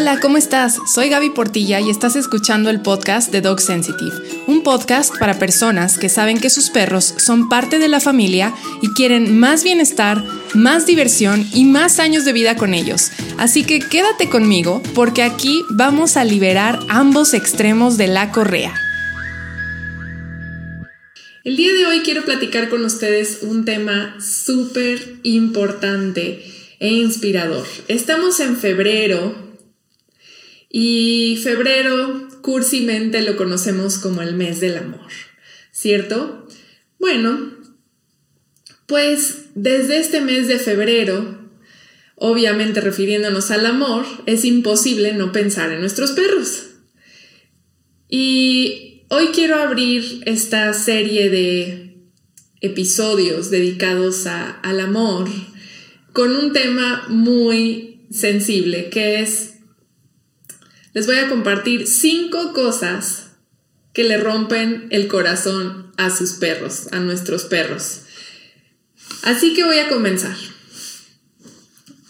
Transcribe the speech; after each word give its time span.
Hola, 0.00 0.20
¿cómo 0.20 0.36
estás? 0.36 0.78
Soy 0.86 1.08
Gaby 1.08 1.30
Portilla 1.30 1.80
y 1.80 1.90
estás 1.90 2.14
escuchando 2.14 2.70
el 2.70 2.80
podcast 2.80 3.32
de 3.32 3.40
Dog 3.40 3.60
Sensitive, 3.60 4.14
un 4.46 4.62
podcast 4.62 5.12
para 5.18 5.40
personas 5.40 5.98
que 5.98 6.08
saben 6.08 6.38
que 6.38 6.50
sus 6.50 6.70
perros 6.70 7.16
son 7.16 7.48
parte 7.48 7.80
de 7.80 7.88
la 7.88 7.98
familia 7.98 8.54
y 8.80 8.90
quieren 8.90 9.36
más 9.40 9.64
bienestar, 9.64 10.22
más 10.54 10.86
diversión 10.86 11.44
y 11.52 11.64
más 11.64 11.98
años 11.98 12.24
de 12.24 12.32
vida 12.32 12.54
con 12.54 12.74
ellos. 12.74 13.10
Así 13.38 13.64
que 13.64 13.80
quédate 13.80 14.30
conmigo 14.30 14.84
porque 14.94 15.24
aquí 15.24 15.64
vamos 15.68 16.16
a 16.16 16.22
liberar 16.22 16.78
ambos 16.88 17.34
extremos 17.34 17.96
de 17.96 18.06
la 18.06 18.30
correa. 18.30 18.72
El 21.42 21.56
día 21.56 21.72
de 21.72 21.86
hoy 21.86 22.02
quiero 22.02 22.24
platicar 22.24 22.68
con 22.68 22.84
ustedes 22.84 23.40
un 23.42 23.64
tema 23.64 24.14
súper 24.20 25.16
importante 25.24 26.44
e 26.78 26.88
inspirador. 26.92 27.66
Estamos 27.88 28.38
en 28.38 28.56
febrero 28.56 29.47
y 30.70 31.40
febrero, 31.42 32.28
cursimente 32.42 33.22
lo 33.22 33.36
conocemos 33.36 33.98
como 33.98 34.22
el 34.22 34.34
mes 34.34 34.60
del 34.60 34.76
amor, 34.76 35.10
¿cierto? 35.72 36.46
Bueno, 36.98 37.56
pues 38.86 39.46
desde 39.54 39.98
este 39.98 40.20
mes 40.20 40.48
de 40.48 40.58
febrero, 40.58 41.50
obviamente 42.16 42.80
refiriéndonos 42.80 43.50
al 43.50 43.66
amor, 43.66 44.06
es 44.26 44.44
imposible 44.44 45.12
no 45.12 45.32
pensar 45.32 45.70
en 45.72 45.80
nuestros 45.80 46.12
perros. 46.12 46.64
Y 48.08 49.04
hoy 49.10 49.28
quiero 49.28 49.56
abrir 49.56 50.22
esta 50.24 50.72
serie 50.72 51.28
de 51.28 51.96
episodios 52.60 53.50
dedicados 53.50 54.26
al 54.26 54.80
amor 54.80 55.28
con 56.12 56.34
un 56.34 56.52
tema 56.52 57.04
muy 57.08 58.06
sensible 58.10 58.88
que 58.88 59.20
es 59.20 59.57
les 60.98 61.06
voy 61.06 61.18
a 61.18 61.28
compartir 61.28 61.86
cinco 61.86 62.52
cosas 62.52 63.28
que 63.92 64.02
le 64.02 64.18
rompen 64.18 64.88
el 64.90 65.06
corazón 65.06 65.92
a 65.96 66.10
sus 66.10 66.32
perros, 66.32 66.88
a 66.90 66.98
nuestros 66.98 67.44
perros. 67.44 68.00
Así 69.22 69.54
que 69.54 69.62
voy 69.62 69.78
a 69.78 69.88
comenzar. 69.88 70.34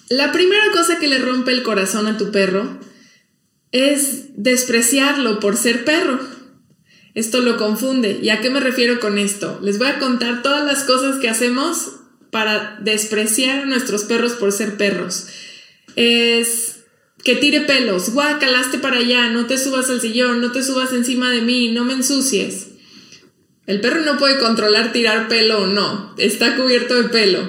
La 0.09 0.33
primera 0.33 0.71
cosa 0.73 0.99
que 0.99 1.07
le 1.07 1.19
rompe 1.19 1.53
el 1.53 1.63
corazón 1.63 2.07
a 2.07 2.17
tu 2.17 2.33
perro 2.33 2.81
es 3.73 4.43
despreciarlo 4.43 5.39
por 5.39 5.59
ser 5.59 5.85
perro. 5.85 6.19
Esto 7.13 7.43
lo 7.43 7.59
confunde. 7.59 8.19
¿Y 8.23 8.31
a 8.31 8.41
qué 8.41 8.49
me 8.49 8.61
refiero 8.61 9.01
con 9.01 9.19
esto? 9.19 9.61
Les 9.63 9.77
voy 9.77 9.89
a 9.89 9.99
contar 9.99 10.41
todas 10.41 10.65
las 10.65 10.85
cosas 10.85 11.19
que 11.19 11.29
hacemos 11.29 11.97
para 12.31 12.79
despreciar 12.81 13.59
a 13.59 13.67
nuestros 13.67 14.05
perros 14.05 14.33
por 14.33 14.51
ser 14.51 14.79
perros. 14.79 15.27
Es 15.95 16.78
que 17.29 17.37
tire 17.37 17.61
pelos, 17.61 18.15
guacalaste 18.15 18.79
para 18.79 19.01
allá, 19.01 19.29
no 19.29 19.45
te 19.45 19.59
subas 19.59 19.91
al 19.91 20.01
sillón, 20.01 20.41
no 20.41 20.51
te 20.51 20.63
subas 20.63 20.95
encima 20.95 21.31
de 21.31 21.43
mí, 21.43 21.71
no 21.73 21.85
me 21.85 21.93
ensucies. 21.93 22.69
El 23.67 23.83
perro 23.83 24.01
no 24.01 24.17
puede 24.17 24.39
controlar 24.39 24.93
tirar 24.93 25.29
pelo 25.29 25.65
o 25.65 25.67
no, 25.67 26.15
está 26.17 26.57
cubierto 26.57 26.95
de 26.95 27.11
pelo. 27.11 27.41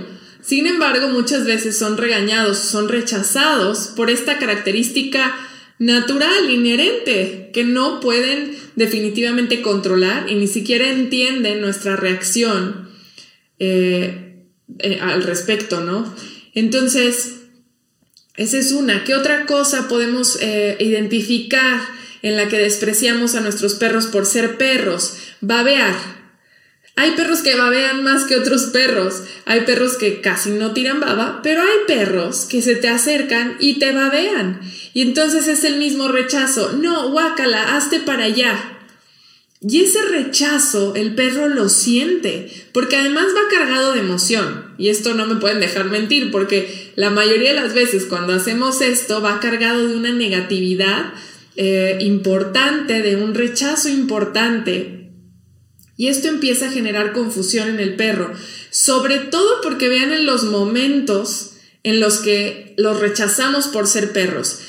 Sin 0.42 0.68
embargo, 0.68 1.08
muchas 1.08 1.46
veces 1.46 1.78
son 1.78 1.96
regañados, 1.96 2.58
son 2.58 2.90
rechazados 2.90 3.94
por 3.96 4.10
esta 4.10 4.38
característica 4.38 5.34
natural, 5.78 6.50
inherente, 6.50 7.50
que 7.54 7.64
no 7.64 8.02
pueden 8.02 8.58
definitivamente 8.76 9.62
controlar 9.62 10.30
y 10.30 10.36
ni 10.36 10.48
siquiera 10.48 10.90
entienden 10.90 11.62
nuestra 11.62 11.96
reacción 11.96 12.90
eh, 13.60 14.44
eh, 14.80 15.00
al 15.02 15.24
respecto, 15.24 15.80
¿no? 15.80 16.14
Entonces, 16.54 17.39
esa 18.40 18.58
es 18.58 18.72
una. 18.72 19.04
¿Qué 19.04 19.16
otra 19.16 19.46
cosa 19.46 19.90
podemos 19.90 20.38
eh, 20.40 20.78
identificar 20.80 21.82
en 22.22 22.38
la 22.38 22.48
que 22.48 22.58
despreciamos 22.58 23.36
a 23.36 23.42
nuestros 23.42 23.76
perros 23.76 24.06
por 24.08 24.26
ser 24.26 24.58
perros? 24.58 25.18
Babear. 25.42 25.94
Hay 26.96 27.12
perros 27.12 27.42
que 27.42 27.56
babean 27.56 28.02
más 28.02 28.24
que 28.24 28.38
otros 28.38 28.68
perros. 28.68 29.24
Hay 29.46 29.62
perros 29.66 29.98
que 29.98 30.22
casi 30.22 30.52
no 30.52 30.72
tiran 30.72 31.02
baba, 31.02 31.42
pero 31.44 31.62
hay 31.62 31.80
perros 31.86 32.46
que 32.46 32.62
se 32.62 32.76
te 32.76 32.88
acercan 32.88 33.58
y 33.60 33.78
te 33.78 33.92
babean. 33.92 34.62
Y 34.94 35.02
entonces 35.02 35.50
es 35.50 35.66
el 35.66 35.76
mismo 35.76 36.08
rechazo. 36.08 36.72
No, 36.72 37.12
guácala, 37.12 37.76
hazte 37.76 38.00
para 38.00 38.24
allá. 38.24 38.79
Y 39.62 39.82
ese 39.82 40.02
rechazo 40.04 40.96
el 40.96 41.16
perro 41.16 41.50
lo 41.50 41.68
siente, 41.68 42.50
porque 42.72 42.96
además 42.96 43.26
va 43.36 43.50
cargado 43.50 43.92
de 43.92 44.00
emoción. 44.00 44.74
Y 44.78 44.88
esto 44.88 45.14
no 45.16 45.26
me 45.26 45.36
pueden 45.36 45.60
dejar 45.60 45.86
mentir, 45.86 46.32
porque 46.32 46.94
la 46.96 47.10
mayoría 47.10 47.54
de 47.54 47.60
las 47.60 47.74
veces 47.74 48.06
cuando 48.06 48.34
hacemos 48.34 48.82
esto 48.82 49.22
va 49.22 49.42
cargado 49.42 49.86
de 49.88 49.98
una 49.98 50.14
negatividad 50.14 51.12
eh, 51.58 51.98
importante, 52.00 53.02
de 53.02 53.18
un 53.18 53.36
rechazo 53.36 53.90
importante. 53.90 55.12
Y 55.98 56.08
esto 56.08 56.30
empieza 56.30 56.68
a 56.68 56.72
generar 56.72 57.12
confusión 57.12 57.68
en 57.68 57.82
el 57.82 57.98
perro, 57.98 58.32
sobre 58.70 59.18
todo 59.18 59.60
porque 59.62 59.90
vean 59.90 60.14
en 60.14 60.26
los 60.26 60.46
momentos 60.46 61.56
en 61.84 62.00
los 62.00 62.20
que 62.20 62.76
los 62.78 63.02
rechazamos 63.02 63.68
por 63.68 63.88
ser 63.88 64.14
perros. 64.14 64.60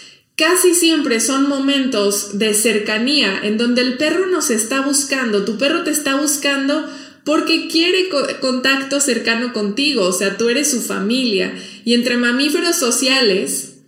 Casi 0.40 0.72
siempre 0.72 1.20
son 1.20 1.50
momentos 1.50 2.38
de 2.38 2.54
cercanía 2.54 3.38
en 3.42 3.58
donde 3.58 3.82
el 3.82 3.98
perro 3.98 4.26
nos 4.26 4.48
está 4.48 4.80
buscando, 4.80 5.44
tu 5.44 5.58
perro 5.58 5.84
te 5.84 5.90
está 5.90 6.16
buscando 6.16 6.88
porque 7.26 7.68
quiere 7.68 8.08
contacto 8.40 9.02
cercano 9.02 9.52
contigo, 9.52 10.06
o 10.06 10.12
sea, 10.14 10.38
tú 10.38 10.48
eres 10.48 10.70
su 10.70 10.80
familia. 10.80 11.52
Y 11.84 11.92
entre 11.92 12.16
mamíferos 12.16 12.76
sociales, 12.76 13.80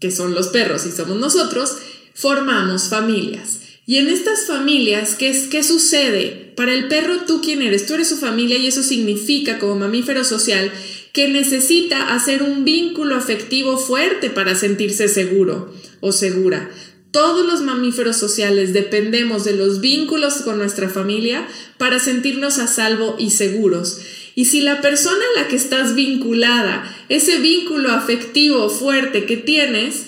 que 0.00 0.10
son 0.10 0.32
los 0.32 0.48
perros 0.48 0.86
y 0.86 0.90
somos 0.90 1.18
nosotros, 1.18 1.76
formamos 2.14 2.88
familias. 2.88 3.60
Y 3.84 3.98
en 3.98 4.08
estas 4.08 4.46
familias, 4.46 5.16
¿qué, 5.16 5.48
¿qué 5.50 5.62
sucede? 5.62 6.54
Para 6.56 6.72
el 6.72 6.88
perro, 6.88 7.26
¿tú 7.26 7.42
quién 7.42 7.60
eres? 7.60 7.84
Tú 7.84 7.92
eres 7.92 8.08
su 8.08 8.16
familia 8.16 8.56
y 8.56 8.68
eso 8.68 8.82
significa 8.82 9.58
como 9.58 9.76
mamífero 9.76 10.24
social 10.24 10.72
que 11.12 11.28
necesita 11.28 12.14
hacer 12.14 12.42
un 12.42 12.64
vínculo 12.64 13.16
afectivo 13.16 13.76
fuerte 13.76 14.30
para 14.30 14.54
sentirse 14.54 15.08
seguro 15.08 15.72
o 16.00 16.12
segura. 16.12 16.70
Todos 17.10 17.44
los 17.44 17.62
mamíferos 17.62 18.16
sociales 18.16 18.72
dependemos 18.72 19.44
de 19.44 19.56
los 19.56 19.80
vínculos 19.80 20.42
con 20.42 20.58
nuestra 20.58 20.88
familia 20.88 21.46
para 21.76 21.98
sentirnos 21.98 22.58
a 22.58 22.68
salvo 22.68 23.16
y 23.18 23.30
seguros. 23.30 24.00
Y 24.36 24.44
si 24.44 24.60
la 24.60 24.80
persona 24.80 25.18
a 25.34 25.40
la 25.40 25.48
que 25.48 25.56
estás 25.56 25.96
vinculada, 25.96 26.84
ese 27.08 27.38
vínculo 27.38 27.90
afectivo 27.90 28.70
fuerte 28.70 29.24
que 29.24 29.36
tienes, 29.36 30.06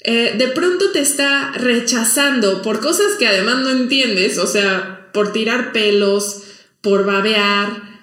eh, 0.00 0.34
de 0.38 0.48
pronto 0.48 0.90
te 0.90 1.00
está 1.00 1.52
rechazando 1.52 2.62
por 2.62 2.80
cosas 2.80 3.16
que 3.18 3.26
además 3.26 3.58
no 3.58 3.70
entiendes, 3.70 4.38
o 4.38 4.46
sea, 4.46 5.10
por 5.12 5.32
tirar 5.32 5.72
pelos, 5.72 6.44
por 6.80 7.04
babear, 7.04 7.97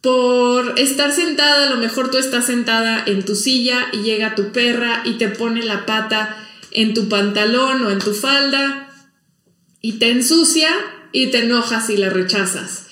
por 0.00 0.78
estar 0.78 1.12
sentada, 1.12 1.66
a 1.66 1.70
lo 1.70 1.76
mejor 1.76 2.10
tú 2.10 2.18
estás 2.18 2.46
sentada 2.46 3.02
en 3.06 3.24
tu 3.24 3.34
silla 3.34 3.88
y 3.92 3.98
llega 3.98 4.34
tu 4.34 4.52
perra 4.52 5.02
y 5.04 5.14
te 5.14 5.28
pone 5.28 5.62
la 5.62 5.84
pata 5.84 6.36
en 6.70 6.94
tu 6.94 7.08
pantalón 7.08 7.84
o 7.84 7.90
en 7.90 7.98
tu 7.98 8.14
falda 8.14 8.88
y 9.82 9.94
te 9.98 10.10
ensucia 10.10 10.70
y 11.12 11.28
te 11.28 11.40
enojas 11.44 11.90
y 11.90 11.96
la 11.96 12.08
rechazas. 12.08 12.86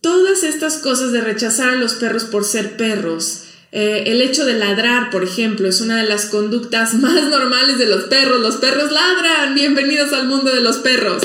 Todas 0.00 0.44
estas 0.44 0.78
cosas 0.78 1.10
de 1.10 1.20
rechazar 1.20 1.70
a 1.70 1.76
los 1.76 1.94
perros 1.94 2.24
por 2.24 2.44
ser 2.44 2.76
perros, 2.76 3.42
eh, 3.72 4.04
el 4.06 4.22
hecho 4.22 4.44
de 4.44 4.54
ladrar, 4.54 5.10
por 5.10 5.24
ejemplo, 5.24 5.68
es 5.68 5.80
una 5.80 5.96
de 5.96 6.08
las 6.08 6.26
conductas 6.26 6.94
más 7.00 7.28
normales 7.28 7.78
de 7.78 7.86
los 7.86 8.04
perros. 8.04 8.40
Los 8.40 8.56
perros 8.56 8.92
ladran. 8.92 9.54
Bienvenidos 9.54 10.12
al 10.12 10.28
mundo 10.28 10.54
de 10.54 10.60
los 10.60 10.78
perros. 10.78 11.22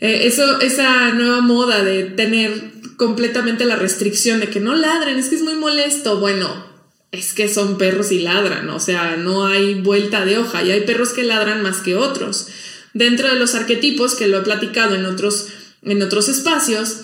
Eh, 0.00 0.26
eso, 0.26 0.60
esa 0.60 1.10
nueva 1.10 1.40
moda 1.40 1.82
de 1.82 2.04
tener 2.04 2.79
completamente 3.00 3.64
la 3.64 3.76
restricción 3.76 4.40
de 4.40 4.50
que 4.50 4.60
no 4.60 4.74
ladren, 4.74 5.18
es 5.18 5.30
que 5.30 5.36
es 5.36 5.42
muy 5.42 5.54
molesto. 5.54 6.20
Bueno, 6.20 6.66
es 7.12 7.32
que 7.32 7.48
son 7.48 7.78
perros 7.78 8.12
y 8.12 8.18
ladran, 8.18 8.68
o 8.68 8.78
sea, 8.78 9.16
no 9.16 9.46
hay 9.46 9.80
vuelta 9.80 10.26
de 10.26 10.36
hoja 10.36 10.62
y 10.62 10.70
hay 10.70 10.82
perros 10.82 11.14
que 11.14 11.22
ladran 11.22 11.62
más 11.62 11.78
que 11.78 11.96
otros. 11.96 12.48
Dentro 12.92 13.28
de 13.28 13.36
los 13.36 13.54
arquetipos, 13.54 14.14
que 14.14 14.28
lo 14.28 14.40
he 14.40 14.42
platicado 14.42 14.96
en 14.96 15.06
otros, 15.06 15.46
en 15.80 16.02
otros 16.02 16.28
espacios, 16.28 16.98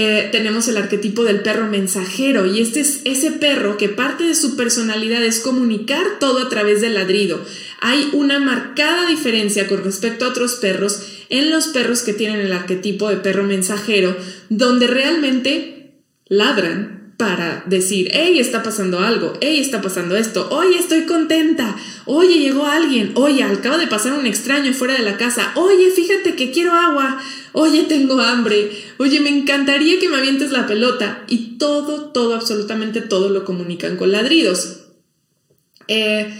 eh, 0.00 0.28
tenemos 0.30 0.68
el 0.68 0.76
arquetipo 0.76 1.24
del 1.24 1.40
perro 1.40 1.66
mensajero 1.66 2.46
y 2.46 2.60
este 2.60 2.78
es 2.78 3.00
ese 3.02 3.32
perro 3.32 3.76
que 3.76 3.88
parte 3.88 4.22
de 4.22 4.36
su 4.36 4.54
personalidad 4.54 5.24
es 5.24 5.40
comunicar 5.40 6.20
todo 6.20 6.38
a 6.38 6.48
través 6.48 6.80
del 6.80 6.94
ladrido. 6.94 7.44
Hay 7.80 8.08
una 8.12 8.38
marcada 8.38 9.08
diferencia 9.08 9.66
con 9.66 9.82
respecto 9.82 10.24
a 10.24 10.28
otros 10.28 10.54
perros 10.54 11.02
en 11.30 11.50
los 11.50 11.66
perros 11.66 12.02
que 12.02 12.14
tienen 12.14 12.38
el 12.38 12.52
arquetipo 12.52 13.08
de 13.08 13.16
perro 13.16 13.42
mensajero, 13.42 14.16
donde 14.50 14.86
realmente 14.86 15.94
ladran 16.28 16.97
para 17.18 17.64
decir, 17.66 18.10
hey, 18.12 18.38
está 18.38 18.62
pasando 18.62 19.00
algo, 19.00 19.36
hey, 19.40 19.58
está 19.58 19.82
pasando 19.82 20.16
esto, 20.16 20.48
oye, 20.50 20.78
estoy 20.78 21.02
contenta, 21.02 21.76
oye, 22.06 22.38
llegó 22.38 22.64
alguien, 22.64 23.10
oye, 23.16 23.42
acaba 23.42 23.76
de 23.76 23.88
pasar 23.88 24.12
un 24.12 24.24
extraño 24.24 24.72
fuera 24.72 24.94
de 24.94 25.02
la 25.02 25.16
casa, 25.16 25.50
oye, 25.56 25.90
fíjate 25.90 26.36
que 26.36 26.52
quiero 26.52 26.72
agua, 26.72 27.20
oye, 27.52 27.82
tengo 27.82 28.20
hambre, 28.20 28.70
oye, 28.98 29.18
me 29.18 29.30
encantaría 29.30 29.98
que 29.98 30.08
me 30.08 30.16
avientes 30.16 30.52
la 30.52 30.68
pelota 30.68 31.24
y 31.26 31.58
todo, 31.58 32.12
todo, 32.12 32.36
absolutamente 32.36 33.00
todo 33.00 33.30
lo 33.30 33.44
comunican 33.44 33.96
con 33.96 34.12
ladridos. 34.12 34.84
Eh, 35.88 36.32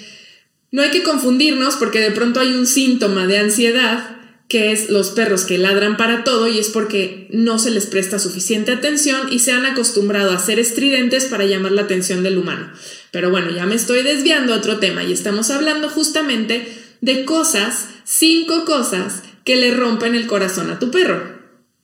No 0.70 0.82
hay 0.82 0.90
que 0.90 1.02
confundirnos 1.02 1.74
porque 1.76 1.98
de 1.98 2.12
pronto 2.12 2.38
hay 2.38 2.52
un 2.52 2.66
síntoma 2.66 3.26
de 3.26 3.38
ansiedad 3.38 4.17
que 4.48 4.72
es 4.72 4.88
los 4.88 5.10
perros 5.10 5.44
que 5.44 5.58
ladran 5.58 5.98
para 5.98 6.24
todo 6.24 6.48
y 6.48 6.58
es 6.58 6.68
porque 6.68 7.28
no 7.30 7.58
se 7.58 7.70
les 7.70 7.86
presta 7.86 8.18
suficiente 8.18 8.72
atención 8.72 9.30
y 9.30 9.40
se 9.40 9.52
han 9.52 9.66
acostumbrado 9.66 10.32
a 10.32 10.38
ser 10.38 10.58
estridentes 10.58 11.26
para 11.26 11.44
llamar 11.44 11.72
la 11.72 11.82
atención 11.82 12.22
del 12.22 12.38
humano. 12.38 12.72
Pero 13.10 13.30
bueno, 13.30 13.50
ya 13.50 13.66
me 13.66 13.74
estoy 13.74 14.02
desviando 14.02 14.54
a 14.54 14.56
otro 14.56 14.78
tema 14.78 15.04
y 15.04 15.12
estamos 15.12 15.50
hablando 15.50 15.90
justamente 15.90 16.66
de 17.02 17.26
cosas, 17.26 17.88
cinco 18.04 18.64
cosas 18.64 19.22
que 19.44 19.56
le 19.56 19.70
rompen 19.70 20.14
el 20.14 20.26
corazón 20.26 20.70
a 20.70 20.78
tu 20.78 20.90
perro. 20.90 21.38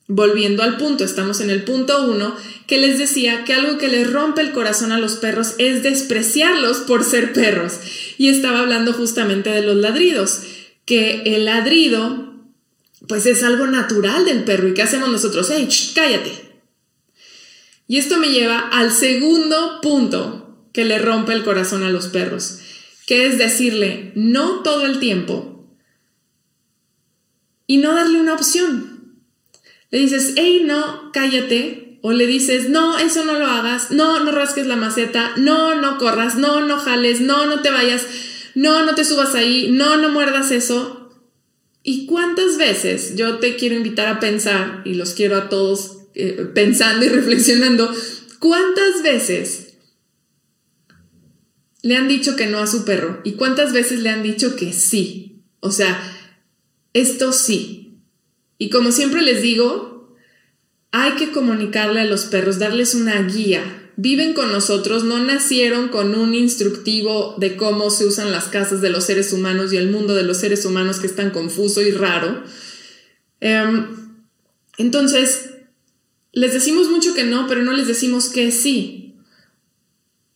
Volviendo 0.07 0.61
al 0.61 0.77
punto, 0.77 1.03
estamos 1.03 1.41
en 1.41 1.49
el 1.49 1.63
punto 1.63 2.05
uno, 2.05 2.35
que 2.67 2.77
les 2.77 2.99
decía 2.99 3.43
que 3.43 3.53
algo 3.53 3.79
que 3.79 3.87
les 3.87 4.11
rompe 4.11 4.41
el 4.41 4.51
corazón 4.51 4.91
a 4.91 4.99
los 4.99 5.15
perros 5.15 5.55
es 5.57 5.81
despreciarlos 5.81 6.77
por 6.79 7.03
ser 7.03 7.33
perros. 7.33 7.73
Y 8.19 8.29
estaba 8.29 8.59
hablando 8.59 8.93
justamente 8.93 9.49
de 9.49 9.63
los 9.63 9.77
ladridos, 9.77 10.41
que 10.85 11.23
el 11.25 11.45
ladrido 11.45 12.24
pues 13.07 13.25
es 13.25 13.43
algo 13.43 13.67
natural 13.67 14.25
del 14.25 14.43
perro. 14.43 14.67
¿Y 14.67 14.73
qué 14.73 14.81
hacemos 14.81 15.09
nosotros? 15.09 15.49
¡Ey, 15.49 15.67
cállate! 15.93 16.45
Y 17.87 17.97
esto 17.97 18.17
me 18.17 18.29
lleva 18.29 18.59
al 18.59 18.91
segundo 18.91 19.79
punto 19.81 20.67
que 20.73 20.85
le 20.85 20.99
rompe 20.99 21.33
el 21.33 21.43
corazón 21.43 21.83
a 21.83 21.89
los 21.89 22.07
perros, 22.07 22.59
que 23.05 23.27
es 23.27 23.37
decirle 23.37 24.11
no 24.15 24.61
todo 24.63 24.85
el 24.85 24.99
tiempo 24.99 25.67
y 27.67 27.77
no 27.77 27.93
darle 27.93 28.19
una 28.19 28.33
opción. 28.33 29.21
Le 29.91 29.99
dices, 29.99 30.33
hey, 30.35 30.63
no, 30.65 31.11
cállate. 31.13 31.99
O 32.01 32.11
le 32.11 32.27
dices, 32.27 32.69
no, 32.69 32.99
eso 32.99 33.25
no 33.25 33.33
lo 33.33 33.47
hagas, 33.47 33.89
no, 33.89 34.23
no 34.23 34.31
rasques 34.31 34.67
la 34.67 34.75
maceta, 34.75 35.31
no, 35.37 35.73
no 35.73 35.97
corras, 35.97 36.35
no, 36.35 36.61
no 36.61 36.77
jales, 36.77 37.19
no, 37.19 37.47
no 37.47 37.63
te 37.63 37.71
vayas, 37.71 38.05
no, 38.53 38.85
no 38.85 38.93
te 38.93 39.03
subas 39.03 39.33
ahí, 39.33 39.71
no, 39.71 39.97
no 39.97 40.09
muerdas 40.09 40.51
eso. 40.51 41.04
¿Y 41.87 42.07
cuántas 42.07 42.57
veces 42.57 43.15
yo 43.15 43.37
te 43.37 43.55
quiero 43.57 43.75
invitar 43.75 44.07
a 44.07 44.19
pensar, 44.19 44.81
y 44.85 44.95
los 44.95 45.13
quiero 45.13 45.37
a 45.37 45.49
todos 45.49 45.99
eh, 46.15 46.49
pensando 46.55 47.05
y 47.05 47.09
reflexionando, 47.09 47.93
cuántas 48.39 49.03
veces 49.03 49.75
le 51.83 51.95
han 51.95 52.07
dicho 52.07 52.35
que 52.35 52.47
no 52.47 52.57
a 52.57 52.65
su 52.65 52.85
perro 52.85 53.21
y 53.23 53.33
cuántas 53.33 53.71
veces 53.71 53.99
le 53.99 54.09
han 54.09 54.23
dicho 54.23 54.55
que 54.55 54.73
sí? 54.73 55.43
O 55.59 55.69
sea, 55.69 56.01
esto 56.93 57.31
sí. 57.31 57.99
Y 58.57 58.71
como 58.71 58.91
siempre 58.91 59.21
les 59.21 59.43
digo, 59.43 60.17
hay 60.89 61.11
que 61.11 61.31
comunicarle 61.31 61.99
a 61.99 62.05
los 62.05 62.25
perros, 62.25 62.57
darles 62.57 62.95
una 62.95 63.21
guía, 63.21 63.84
viven 63.97 64.33
con 64.33 64.51
nosotros, 64.51 65.03
no 65.03 65.19
nacieron 65.19 65.89
con 65.89 66.15
un 66.15 66.33
instructivo 66.33 67.35
de 67.37 67.55
cómo 67.55 67.89
se 67.89 68.05
usan 68.05 68.31
las 68.31 68.45
casas 68.45 68.81
de 68.81 68.89
los 68.89 69.05
seres 69.05 69.31
humanos 69.33 69.71
y 69.71 69.77
el 69.77 69.89
mundo 69.89 70.13
de 70.13 70.23
los 70.23 70.37
seres 70.37 70.65
humanos 70.65 70.99
que 70.99 71.07
es 71.07 71.15
tan 71.15 71.31
confuso 71.31 71.81
y 71.81 71.91
raro. 71.91 72.43
Em, 73.39 73.87
entonces, 74.77 75.51
les 76.31 76.53
decimos 76.53 76.89
mucho 76.89 77.13
que 77.13 77.23
no, 77.23 77.47
pero 77.47 77.63
no 77.63 77.71
les 77.71 77.87
decimos 77.87 78.29
que 78.29 78.51
sí. 78.51 79.15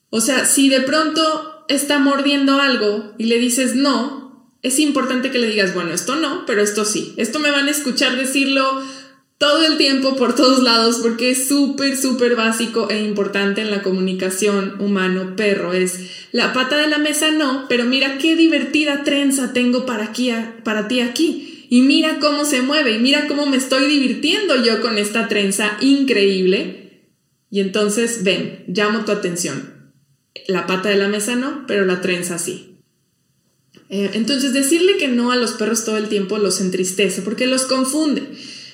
O 0.10 0.22
sea, 0.22 0.46
si 0.46 0.70
de 0.70 0.82
pronto 0.82 1.66
está 1.68 2.00
mordiendo 2.00 2.60
algo 2.60 3.14
y 3.18 3.26
le 3.26 3.38
dices 3.38 3.76
no, 3.76 4.54
es 4.62 4.80
importante 4.80 5.32
que 5.32 5.40
le 5.40 5.48
digas, 5.48 5.74
bueno, 5.74 5.92
esto 5.94 6.16
no, 6.16 6.46
pero 6.46 6.62
esto 6.62 6.86
sí. 6.86 7.14
Esto 7.18 7.40
me 7.40 7.52
van 7.52 7.68
a 7.68 7.72
escuchar 7.72 8.18
decirlo 8.18 8.82
todo 9.40 9.66
el 9.66 9.78
tiempo 9.78 10.18
por 10.18 10.36
todos 10.36 10.62
lados 10.62 11.00
porque 11.02 11.32
es 11.32 11.48
súper, 11.48 11.96
súper 11.96 12.36
básico 12.36 12.90
e 12.90 13.02
importante 13.02 13.62
en 13.62 13.72
la 13.72 13.82
comunicación 13.82 14.76
humano-perro. 14.80 15.72
Es 15.72 16.28
la 16.34 16.52
pata 16.52 16.78
de 16.78 16.90
la 16.90 16.98
mesa 16.98 17.32
no, 17.32 17.66
pero 17.70 17.86
mira 17.86 18.18
qué 18.18 18.36
divertida 18.36 19.06
trenza 19.06 19.54
tengo 19.54 19.86
para, 19.86 20.04
aquí, 20.04 20.30
para 20.66 20.90
ti 20.90 21.00
aquí. 21.00 21.68
Y 21.70 21.82
mira 21.84 22.20
cómo 22.20 22.44
se 22.44 22.62
mueve 22.62 22.96
y 22.96 23.00
mira 23.00 23.28
cómo 23.28 23.46
me 23.46 23.56
estoy 23.56 23.88
divirtiendo 23.88 24.62
yo 24.62 24.82
con 24.82 24.98
esta 24.98 25.30
trenza 25.30 25.78
increíble. 25.80 27.08
Y 27.50 27.62
entonces, 27.62 28.24
ven, 28.24 28.66
llamo 28.68 29.06
tu 29.06 29.14
atención. 29.14 29.94
La 30.48 30.68
pata 30.68 30.90
de 30.90 30.98
la 30.98 31.08
mesa 31.08 31.36
no, 31.36 31.66
pero 31.66 31.86
la 31.86 32.02
trenza 32.02 32.40
sí. 32.40 32.82
Eh, 33.90 34.12
entonces, 34.16 34.52
decirle 34.52 34.98
que 34.98 35.08
no 35.08 35.32
a 35.32 35.38
los 35.38 35.52
perros 35.54 35.86
todo 35.86 35.98
el 35.98 36.10
tiempo 36.10 36.38
los 36.40 36.60
entristece 36.60 37.22
porque 37.22 37.48
los 37.48 37.64
confunde. 37.64 38.24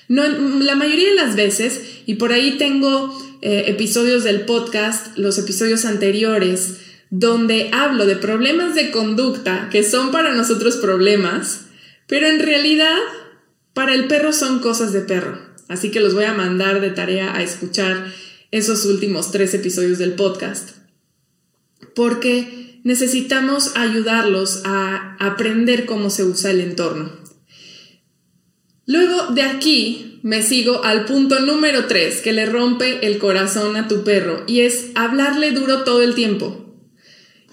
No, 0.07 0.23
la 0.27 0.75
mayoría 0.75 1.09
de 1.09 1.15
las 1.15 1.35
veces, 1.35 1.81
y 2.05 2.15
por 2.15 2.31
ahí 2.31 2.57
tengo 2.57 3.17
eh, 3.41 3.65
episodios 3.67 4.23
del 4.23 4.41
podcast, 4.41 5.17
los 5.17 5.37
episodios 5.37 5.85
anteriores, 5.85 6.77
donde 7.09 7.69
hablo 7.71 8.05
de 8.05 8.15
problemas 8.15 8.75
de 8.75 8.91
conducta 8.91 9.69
que 9.71 9.83
son 9.83 10.11
para 10.11 10.33
nosotros 10.33 10.77
problemas, 10.77 11.65
pero 12.07 12.27
en 12.27 12.39
realidad 12.39 12.97
para 13.73 13.93
el 13.93 14.07
perro 14.07 14.33
son 14.33 14.59
cosas 14.59 14.93
de 14.93 15.01
perro. 15.01 15.39
Así 15.67 15.91
que 15.91 15.99
los 15.99 16.13
voy 16.13 16.25
a 16.25 16.33
mandar 16.33 16.81
de 16.81 16.91
tarea 16.91 17.35
a 17.35 17.41
escuchar 17.41 18.11
esos 18.51 18.85
últimos 18.85 19.31
tres 19.31 19.53
episodios 19.53 19.97
del 19.97 20.13
podcast. 20.13 20.71
Porque 21.95 22.79
necesitamos 22.83 23.75
ayudarlos 23.75 24.61
a 24.63 25.17
aprender 25.19 25.85
cómo 25.85 26.09
se 26.09 26.23
usa 26.23 26.51
el 26.51 26.61
entorno. 26.61 27.24
Luego 28.87 29.27
de 29.33 29.41
aquí 29.41 30.19
me 30.21 30.43
sigo 30.43 30.83
al 30.83 31.05
punto 31.05 31.39
número 31.39 31.85
3 31.85 32.21
que 32.21 32.33
le 32.33 32.45
rompe 32.45 33.05
el 33.05 33.17
corazón 33.17 33.75
a 33.75 33.87
tu 33.87 34.03
perro 34.03 34.43
y 34.47 34.61
es 34.61 34.87
hablarle 34.95 35.51
duro 35.51 35.83
todo 35.83 36.01
el 36.01 36.15
tiempo. 36.15 36.61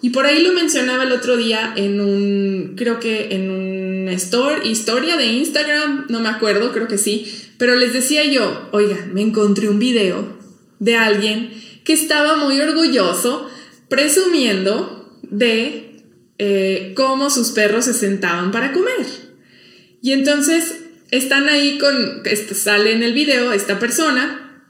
Y 0.03 0.11
por 0.11 0.27
ahí 0.27 0.43
lo 0.43 0.53
mencionaba 0.53 1.05
el 1.05 1.13
otro 1.13 1.37
día 1.37 1.73
en 1.77 2.01
un, 2.01 2.75
creo 2.77 2.99
que 2.99 3.35
en 3.35 3.51
un 3.51 4.09
store, 4.09 4.67
historia 4.67 5.17
de 5.17 5.27
Instagram, 5.27 6.07
no 6.09 6.21
me 6.21 6.29
acuerdo, 6.29 6.73
creo 6.73 6.89
que 6.89 6.99
sí, 6.99 7.33
pero 7.57 7.77
les 7.77 7.93
decía 7.93 8.25
yo, 8.25 8.69
oiga, 8.73 9.07
me 9.13 9.23
encontré 9.23 9.69
un 9.69 9.79
video 9.79 10.37
de 10.81 10.97
alguien 10.97 11.51
que 11.85 11.93
estaba 11.93 12.37
muy 12.37 12.61
orgulloso 12.61 13.49
presumiendo 13.89 15.19
de 15.23 16.03
eh, 16.39 16.93
cómo 16.97 17.31
sus 17.31 17.53
perros 17.53 17.85
se 17.85 17.95
sentaban 17.95 18.51
para 18.51 18.73
comer. 18.73 19.07
Y 20.03 20.13
entonces 20.13 20.83
están 21.13 21.49
ahí 21.49 21.79
con, 21.79 22.23
sale 22.55 22.93
en 22.93 23.03
el 23.03 23.13
video 23.13 23.53
esta 23.53 23.79
persona 23.79 24.65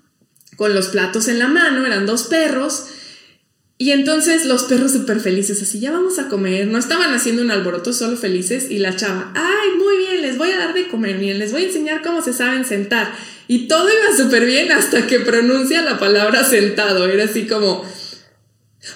con 0.57 0.75
los 0.75 0.89
platos 0.89 1.29
en 1.29 1.39
la 1.39 1.49
mano, 1.49 1.87
eran 1.87 2.05
dos 2.05 2.25
perros, 2.25 2.89
y 3.79 3.93
entonces 3.93 4.45
los 4.45 4.65
perros 4.65 4.93
súper 4.93 5.21
felices, 5.21 5.63
así, 5.63 5.81
ya 5.81 5.93
vamos 5.93 6.19
a 6.19 6.29
comer, 6.29 6.67
no 6.67 6.79
estaban 6.79 7.15
haciendo 7.15 7.43
un 7.43 7.51
alboroto, 7.51 7.93
solo 7.93 8.17
felices, 8.17 8.71
y 8.71 8.79
la 8.79 8.95
chava, 8.95 9.33
ay, 9.35 9.79
muy 9.79 9.97
bien, 9.99 10.23
les 10.23 10.37
voy 10.37 10.51
a 10.51 10.59
dar 10.59 10.75
de 10.75 10.89
comer, 10.89 11.17
bien, 11.17 11.39
les 11.39 11.53
voy 11.53 11.63
a 11.63 11.67
enseñar 11.67 12.03
cómo 12.03 12.23
se 12.23 12.33
saben 12.33 12.65
sentar. 12.65 13.13
Y 13.49 13.67
todo 13.67 13.89
iba 13.89 14.17
súper 14.17 14.45
bien 14.45 14.71
hasta 14.71 15.07
que 15.07 15.21
pronuncia 15.21 15.83
la 15.83 15.99
palabra 15.99 16.45
sentado, 16.45 17.07
era 17.07 17.25
así 17.25 17.47
como, 17.47 17.85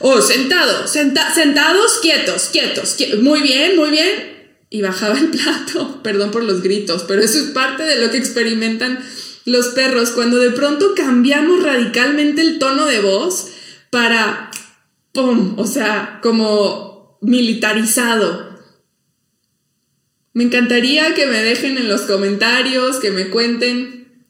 oh, 0.01 0.21
sentado, 0.21 0.87
sentados, 0.87 1.99
quietos, 2.03 2.51
quietos, 2.53 2.97
muy 3.21 3.41
bien, 3.41 3.77
muy 3.77 3.91
bien, 3.91 4.36
y 4.77 4.83
bajaba 4.83 5.19
el 5.19 5.31
plato. 5.31 6.01
Perdón 6.05 6.31
por 6.31 6.45
los 6.45 6.63
gritos, 6.63 7.05
pero 7.09 7.23
eso 7.23 7.39
es 7.39 7.47
parte 7.47 7.83
de 7.85 7.99
lo 7.99 8.11
que 8.11 8.19
experimentan 8.19 9.03
los 9.47 9.69
perros 9.69 10.11
cuando 10.11 10.39
de 10.39 10.51
pronto 10.51 10.95
cambiamos 10.95 11.63
radicalmente 11.63 12.43
el 12.43 12.59
tono 12.59 12.85
de 12.85 13.01
voz 13.01 13.53
para, 13.91 14.51
¡pum! 15.13 15.55
O 15.57 15.67
sea, 15.67 16.21
como 16.23 17.19
militarizado. 17.23 18.55
Me 20.35 20.45
encantaría 20.45 21.15
que 21.15 21.27
me 21.27 21.43
dejen 21.43 21.79
en 21.79 21.89
los 21.89 22.03
comentarios, 22.03 22.97
que 22.97 23.11
me 23.11 23.31
cuenten 23.31 24.27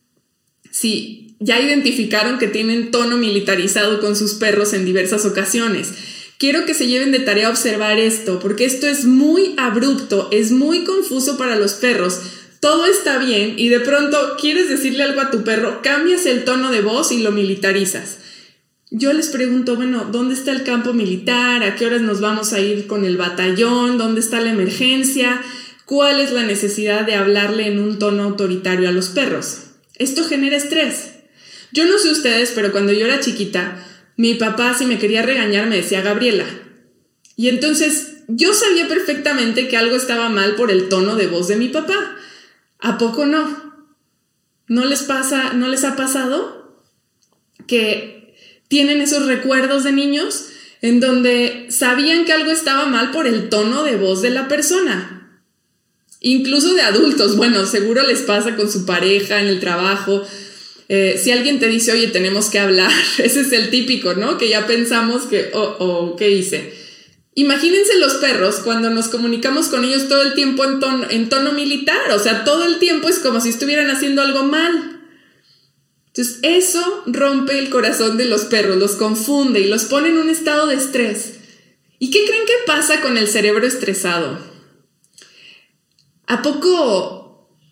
si 0.71 1.37
ya 1.41 1.59
identificaron 1.59 2.39
que 2.39 2.47
tienen 2.47 2.93
tono 2.93 3.17
militarizado 3.17 4.01
con 4.01 4.15
sus 4.15 4.35
perros 4.35 4.75
en 4.75 4.85
diversas 4.85 5.25
ocasiones. 5.25 5.93
Quiero 6.39 6.67
que 6.67 6.75
se 6.75 6.87
lleven 6.87 7.13
de 7.13 7.21
tarea 7.21 7.49
observar 7.49 7.99
esto, 7.99 8.39
porque 8.41 8.67
esto 8.67 8.87
es 8.87 9.07
muy 9.07 9.55
abrupto, 9.57 10.29
es 10.31 10.53
muy 10.53 10.85
confuso 10.85 11.39
para 11.39 11.57
los 11.57 11.75
perros. 11.75 12.21
Todo 12.61 12.85
está 12.85 13.19
bien 13.19 13.55
y 13.57 13.69
de 13.71 13.81
pronto 13.81 14.37
quieres 14.39 14.69
decirle 14.69 15.05
algo 15.05 15.23
a 15.23 15.31
tu 15.31 15.45
perro, 15.45 15.81
cambias 15.83 16.27
el 16.27 16.45
tono 16.45 16.71
de 16.71 16.83
voz 16.83 17.11
y 17.11 17.23
lo 17.23 17.33
militarizas. 17.33 18.19
Yo 18.91 19.15
les 19.15 19.29
pregunto, 19.29 19.77
bueno, 19.77 20.09
¿dónde 20.13 20.35
está 20.35 20.53
el 20.53 20.63
campo 20.63 20.93
militar? 20.93 21.63
¿A 21.63 21.75
qué 21.75 21.87
horas 21.87 22.03
nos 22.03 22.21
vamos 22.21 22.53
a 22.53 22.61
ir 22.61 22.87
con 22.87 23.05
el 23.07 23.17
batallón? 23.17 23.97
¿Dónde 23.97 24.21
está 24.21 24.39
la 24.41 24.51
emergencia? 24.51 25.43
¿Cuál 25.87 26.21
es 26.21 26.33
la 26.33 26.43
necesidad 26.43 27.07
de 27.07 27.15
hablarle 27.15 27.67
en 27.67 27.79
un 27.79 27.99
tono 27.99 28.25
autoritario 28.25 28.89
a 28.89 28.93
los 28.93 29.09
perros? 29.09 29.63
Esto 29.95 30.25
genera 30.25 30.57
estrés. 30.57 31.13
Yo 31.73 31.87
no 31.87 31.99
sé 31.99 32.11
ustedes, 32.11 32.53
pero 32.55 32.73
cuando 32.73 32.93
yo 32.93 33.07
era 33.07 33.21
chiquita, 33.21 33.86
mi 34.17 34.35
papá 34.35 34.75
si 34.75 34.87
me 34.87 34.99
quería 34.99 35.23
regañar 35.23 35.69
me 35.69 35.77
decía 35.77 36.03
Gabriela. 36.03 36.47
Y 37.37 37.49
entonces 37.49 38.23
yo 38.29 38.55
sabía 38.55 38.89
perfectamente 38.89 39.69
que 39.69 39.77
algo 39.77 39.97
estaba 39.97 40.29
mal 40.29 40.55
por 40.55 40.71
el 40.71 40.89
tono 40.89 41.17
de 41.17 41.27
voz 41.27 41.49
de 41.49 41.57
mi 41.57 41.69
papá. 41.69 42.17
¿A 42.79 42.99
poco 42.99 43.27
no? 43.27 43.87
¿No 44.69 44.85
les 44.85 45.03
pasa, 45.03 45.53
no 45.53 45.69
les 45.69 45.85
ha 45.85 45.97
pasado 45.97 46.83
que 47.67 48.35
tienen 48.69 49.01
esos 49.01 49.27
recuerdos 49.27 49.85
de 49.85 49.93
niños 49.93 50.47
en 50.83 51.01
donde 51.01 51.67
sabían 51.71 52.25
que 52.25 52.33
algo 52.33 52.51
estaba 52.51 52.87
mal 52.87 53.11
por 53.11 53.27
el 53.27 53.49
tono 53.49 53.83
de 53.83 53.97
voz 53.97 54.23
de 54.23 54.31
la 54.31 54.49
persona. 54.49 55.41
Incluso 56.21 56.75
de 56.75 56.83
adultos, 56.83 57.37
bueno, 57.37 57.67
seguro 57.67 58.07
les 58.07 58.23
pasa 58.23 58.57
con 58.57 58.71
su 58.71 58.87
pareja, 58.87 59.41
en 59.41 59.47
el 59.47 59.61
trabajo. 59.61 60.23
Eh, 60.89 61.21
si 61.23 61.33
alguien 61.33 61.59
te 61.59 61.69
dice, 61.69 61.93
oye, 61.93 62.09
tenemos 62.09 62.49
que 62.49 62.59
hablar, 62.59 62.93
ese 63.19 63.41
es 63.41 63.53
el 63.53 63.71
típico, 63.71 64.15
¿no? 64.15 64.39
Que 64.39 64.49
ya 64.49 64.67
pensamos 64.67 65.23
que, 65.23 65.51
oh, 65.53 65.77
oh, 65.79 66.17
¿qué 66.17 66.31
hice? 66.31 66.73
Imagínense 67.35 67.99
los 67.99 68.15
perros 68.15 68.61
cuando 68.61 68.89
nos 68.89 69.09
comunicamos 69.09 69.69
con 69.69 69.85
ellos 69.85 70.09
todo 70.09 70.23
el 70.23 70.35
tiempo 70.35 70.65
en 70.65 70.81
tono, 70.81 71.07
en 71.11 71.29
tono 71.29 71.53
militar, 71.53 72.11
o 72.13 72.19
sea, 72.19 72.45
todo 72.45 72.65
el 72.65 72.79
tiempo 72.79 73.09
es 73.09 73.19
como 73.19 73.41
si 73.41 73.51
estuvieran 73.51 73.91
haciendo 73.91 74.23
algo 74.23 74.45
mal. 74.45 75.03
Entonces, 76.07 76.39
eso 76.43 77.03
rompe 77.05 77.59
el 77.59 77.69
corazón 77.69 78.17
de 78.17 78.25
los 78.25 78.47
perros, 78.47 78.77
los 78.77 78.93
confunde 78.93 79.61
y 79.61 79.69
los 79.69 79.85
pone 79.85 80.09
en 80.09 80.17
un 80.17 80.31
estado 80.31 80.67
de 80.67 80.77
estrés. 80.77 81.35
¿Y 81.99 82.11
qué 82.11 82.25
creen 82.27 82.47
que 82.47 82.55
pasa 82.67 83.03
con 83.03 83.19
el 83.19 83.29
cerebro 83.29 83.67
estresado? 83.67 84.39
¿A 86.27 86.41
poco, 86.41 87.26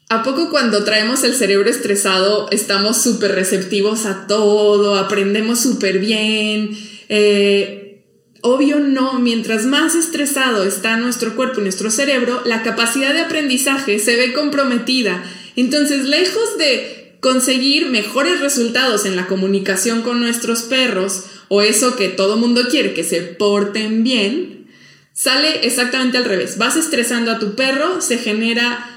a 0.08 0.22
poco 0.22 0.50
cuando 0.50 0.84
traemos 0.84 1.24
el 1.24 1.34
cerebro 1.34 1.68
estresado 1.70 2.48
estamos 2.50 3.02
súper 3.02 3.32
receptivos 3.32 4.04
a 4.06 4.26
todo, 4.26 4.96
aprendemos 4.96 5.60
súper 5.60 5.98
bien? 5.98 6.76
Eh, 7.08 8.04
obvio 8.42 8.80
no, 8.80 9.18
mientras 9.18 9.64
más 9.64 9.94
estresado 9.94 10.64
está 10.64 10.98
nuestro 10.98 11.34
cuerpo 11.34 11.60
y 11.60 11.64
nuestro 11.64 11.90
cerebro, 11.90 12.42
la 12.44 12.62
capacidad 12.62 13.14
de 13.14 13.20
aprendizaje 13.20 13.98
se 13.98 14.16
ve 14.16 14.34
comprometida. 14.34 15.24
Entonces, 15.56 16.04
lejos 16.04 16.58
de 16.58 17.16
conseguir 17.20 17.86
mejores 17.86 18.40
resultados 18.40 19.06
en 19.06 19.16
la 19.16 19.26
comunicación 19.26 20.02
con 20.02 20.20
nuestros 20.20 20.62
perros 20.62 21.24
o 21.48 21.62
eso 21.62 21.96
que 21.96 22.08
todo 22.08 22.36
mundo 22.36 22.68
quiere, 22.68 22.92
que 22.92 23.04
se 23.04 23.22
porten 23.22 24.04
bien, 24.04 24.66
sale 25.14 25.66
exactamente 25.66 26.18
al 26.18 26.26
revés. 26.26 26.58
Vas 26.58 26.76
estresando 26.76 27.30
a 27.30 27.38
tu 27.38 27.54
perro, 27.54 28.02
se 28.02 28.18
genera 28.18 28.93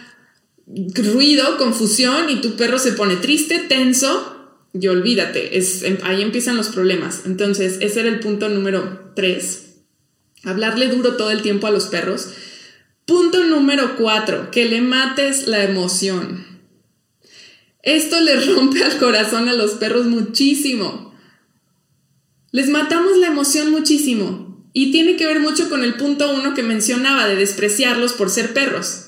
ruido, 0.67 1.57
confusión 1.57 2.29
y 2.29 2.41
tu 2.41 2.55
perro 2.55 2.77
se 2.79 2.91
pone 2.91 3.15
triste, 3.15 3.59
tenso 3.59 4.35
y 4.73 4.87
olvídate, 4.87 5.57
es, 5.57 5.83
em, 5.83 5.97
ahí 6.03 6.21
empiezan 6.21 6.57
los 6.57 6.69
problemas. 6.69 7.21
Entonces, 7.25 7.77
ese 7.81 8.01
era 8.01 8.09
el 8.09 8.19
punto 8.19 8.49
número 8.49 9.11
tres. 9.15 9.77
Hablarle 10.43 10.87
duro 10.87 11.15
todo 11.15 11.31
el 11.31 11.41
tiempo 11.41 11.67
a 11.67 11.71
los 11.71 11.85
perros. 11.85 12.29
Punto 13.05 13.43
número 13.43 13.95
cuatro, 13.95 14.51
que 14.51 14.65
le 14.65 14.81
mates 14.81 15.47
la 15.47 15.63
emoción. 15.63 16.45
Esto 17.81 18.19
les 18.19 18.47
rompe 18.55 18.83
al 18.83 18.97
corazón 18.97 19.47
a 19.49 19.53
los 19.53 19.71
perros 19.71 20.05
muchísimo. 20.05 21.13
Les 22.51 22.69
matamos 22.69 23.17
la 23.17 23.27
emoción 23.27 23.71
muchísimo. 23.71 24.47
Y 24.73 24.91
tiene 24.91 25.15
que 25.15 25.25
ver 25.25 25.39
mucho 25.39 25.69
con 25.69 25.83
el 25.83 25.95
punto 25.95 26.31
uno 26.31 26.53
que 26.53 26.61
mencionaba 26.61 27.27
de 27.27 27.35
despreciarlos 27.35 28.13
por 28.13 28.29
ser 28.29 28.53
perros. 28.53 29.06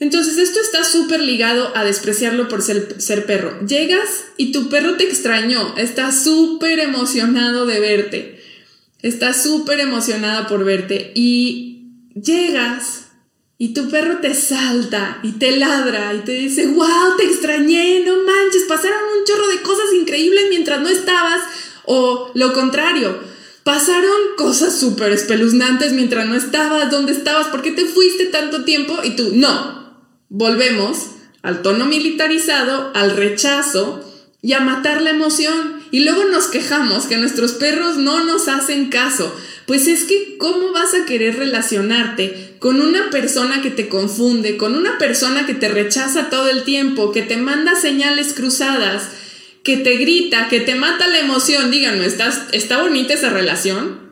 Entonces 0.00 0.38
esto 0.38 0.60
está 0.60 0.82
súper 0.82 1.20
ligado 1.20 1.76
a 1.76 1.84
despreciarlo 1.84 2.48
por 2.48 2.62
ser, 2.62 3.00
ser, 3.00 3.26
perro. 3.26 3.60
Llegas 3.66 4.24
y 4.38 4.50
tu 4.50 4.70
perro 4.70 4.96
te 4.96 5.04
extrañó, 5.04 5.74
está 5.76 6.10
súper 6.10 6.80
emocionado 6.80 7.66
de 7.66 7.80
verte, 7.80 8.42
está 9.02 9.34
súper 9.34 9.78
emocionada 9.80 10.48
por 10.48 10.64
verte 10.64 11.12
y 11.14 11.92
llegas 12.14 13.08
y 13.58 13.74
tu 13.74 13.90
perro 13.90 14.20
te 14.22 14.34
salta 14.34 15.20
y 15.22 15.32
te 15.32 15.58
ladra 15.58 16.14
y 16.14 16.20
te 16.20 16.32
dice, 16.32 16.66
wow, 16.68 17.18
te 17.18 17.24
extrañé, 17.26 18.02
no 18.02 18.16
manches, 18.24 18.62
pasaron 18.66 19.02
un 19.18 19.24
chorro 19.26 19.48
de 19.48 19.60
cosas 19.60 19.92
increíbles 19.94 20.46
mientras 20.48 20.80
no 20.80 20.88
estabas. 20.88 21.42
O 21.84 22.30
lo 22.34 22.54
contrario, 22.54 23.18
pasaron 23.64 24.34
cosas 24.38 24.80
súper 24.80 25.12
espeluznantes 25.12 25.92
mientras 25.92 26.26
no 26.26 26.36
estabas, 26.36 26.90
¿dónde 26.90 27.12
estabas? 27.12 27.48
¿Por 27.48 27.60
qué 27.60 27.72
te 27.72 27.84
fuiste 27.84 28.26
tanto 28.26 28.64
tiempo? 28.64 28.98
Y 29.04 29.10
tú, 29.10 29.32
no, 29.34 29.79
volvemos 30.30 31.10
al 31.42 31.60
tono 31.60 31.84
militarizado, 31.84 32.92
al 32.94 33.16
rechazo 33.16 34.06
y 34.40 34.54
a 34.54 34.60
matar 34.60 35.02
la 35.02 35.10
emoción. 35.10 35.82
Y 35.90 36.00
luego 36.00 36.24
nos 36.24 36.46
quejamos 36.46 37.04
que 37.04 37.18
nuestros 37.18 37.52
perros 37.52 37.98
no 37.98 38.24
nos 38.24 38.48
hacen 38.48 38.88
caso. 38.88 39.34
Pues 39.66 39.86
es 39.86 40.04
que, 40.04 40.36
¿cómo 40.38 40.72
vas 40.72 40.94
a 40.94 41.04
querer 41.04 41.36
relacionarte 41.36 42.56
con 42.58 42.80
una 42.80 43.10
persona 43.10 43.60
que 43.60 43.70
te 43.70 43.88
confunde, 43.88 44.56
con 44.56 44.74
una 44.74 44.98
persona 44.98 45.46
que 45.46 45.54
te 45.54 45.68
rechaza 45.68 46.30
todo 46.30 46.48
el 46.48 46.64
tiempo, 46.64 47.12
que 47.12 47.22
te 47.22 47.36
manda 47.36 47.74
señales 47.74 48.32
cruzadas, 48.32 49.08
que 49.62 49.76
te 49.76 49.96
grita, 49.96 50.48
que 50.48 50.60
te 50.60 50.74
mata 50.74 51.06
la 51.08 51.18
emoción? 51.18 51.70
Díganme, 51.70 52.06
¿estás, 52.06 52.42
¿está 52.52 52.82
bonita 52.82 53.14
esa 53.14 53.30
relación? 53.30 54.10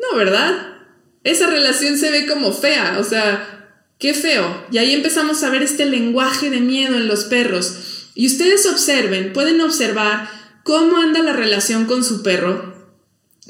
No, 0.00 0.16
¿verdad? 0.16 0.76
Esa 1.24 1.46
relación 1.46 1.98
se 1.98 2.10
ve 2.10 2.26
como 2.26 2.52
fea, 2.52 2.98
o 3.00 3.04
sea, 3.04 3.61
qué 3.98 4.14
feo. 4.14 4.66
Y 4.70 4.78
ahí 4.78 4.92
empezamos 4.92 5.42
a 5.42 5.50
ver 5.50 5.62
este 5.62 5.86
lenguaje 5.86 6.50
de 6.50 6.60
miedo 6.60 6.96
en 6.96 7.08
los 7.08 7.24
perros. 7.24 8.08
Y 8.14 8.26
ustedes 8.26 8.66
observen, 8.66 9.32
pueden 9.32 9.60
observar 9.60 10.28
cómo 10.64 10.98
anda 10.98 11.22
la 11.22 11.32
relación 11.32 11.86
con 11.86 12.04
su 12.04 12.22
perro 12.22 12.72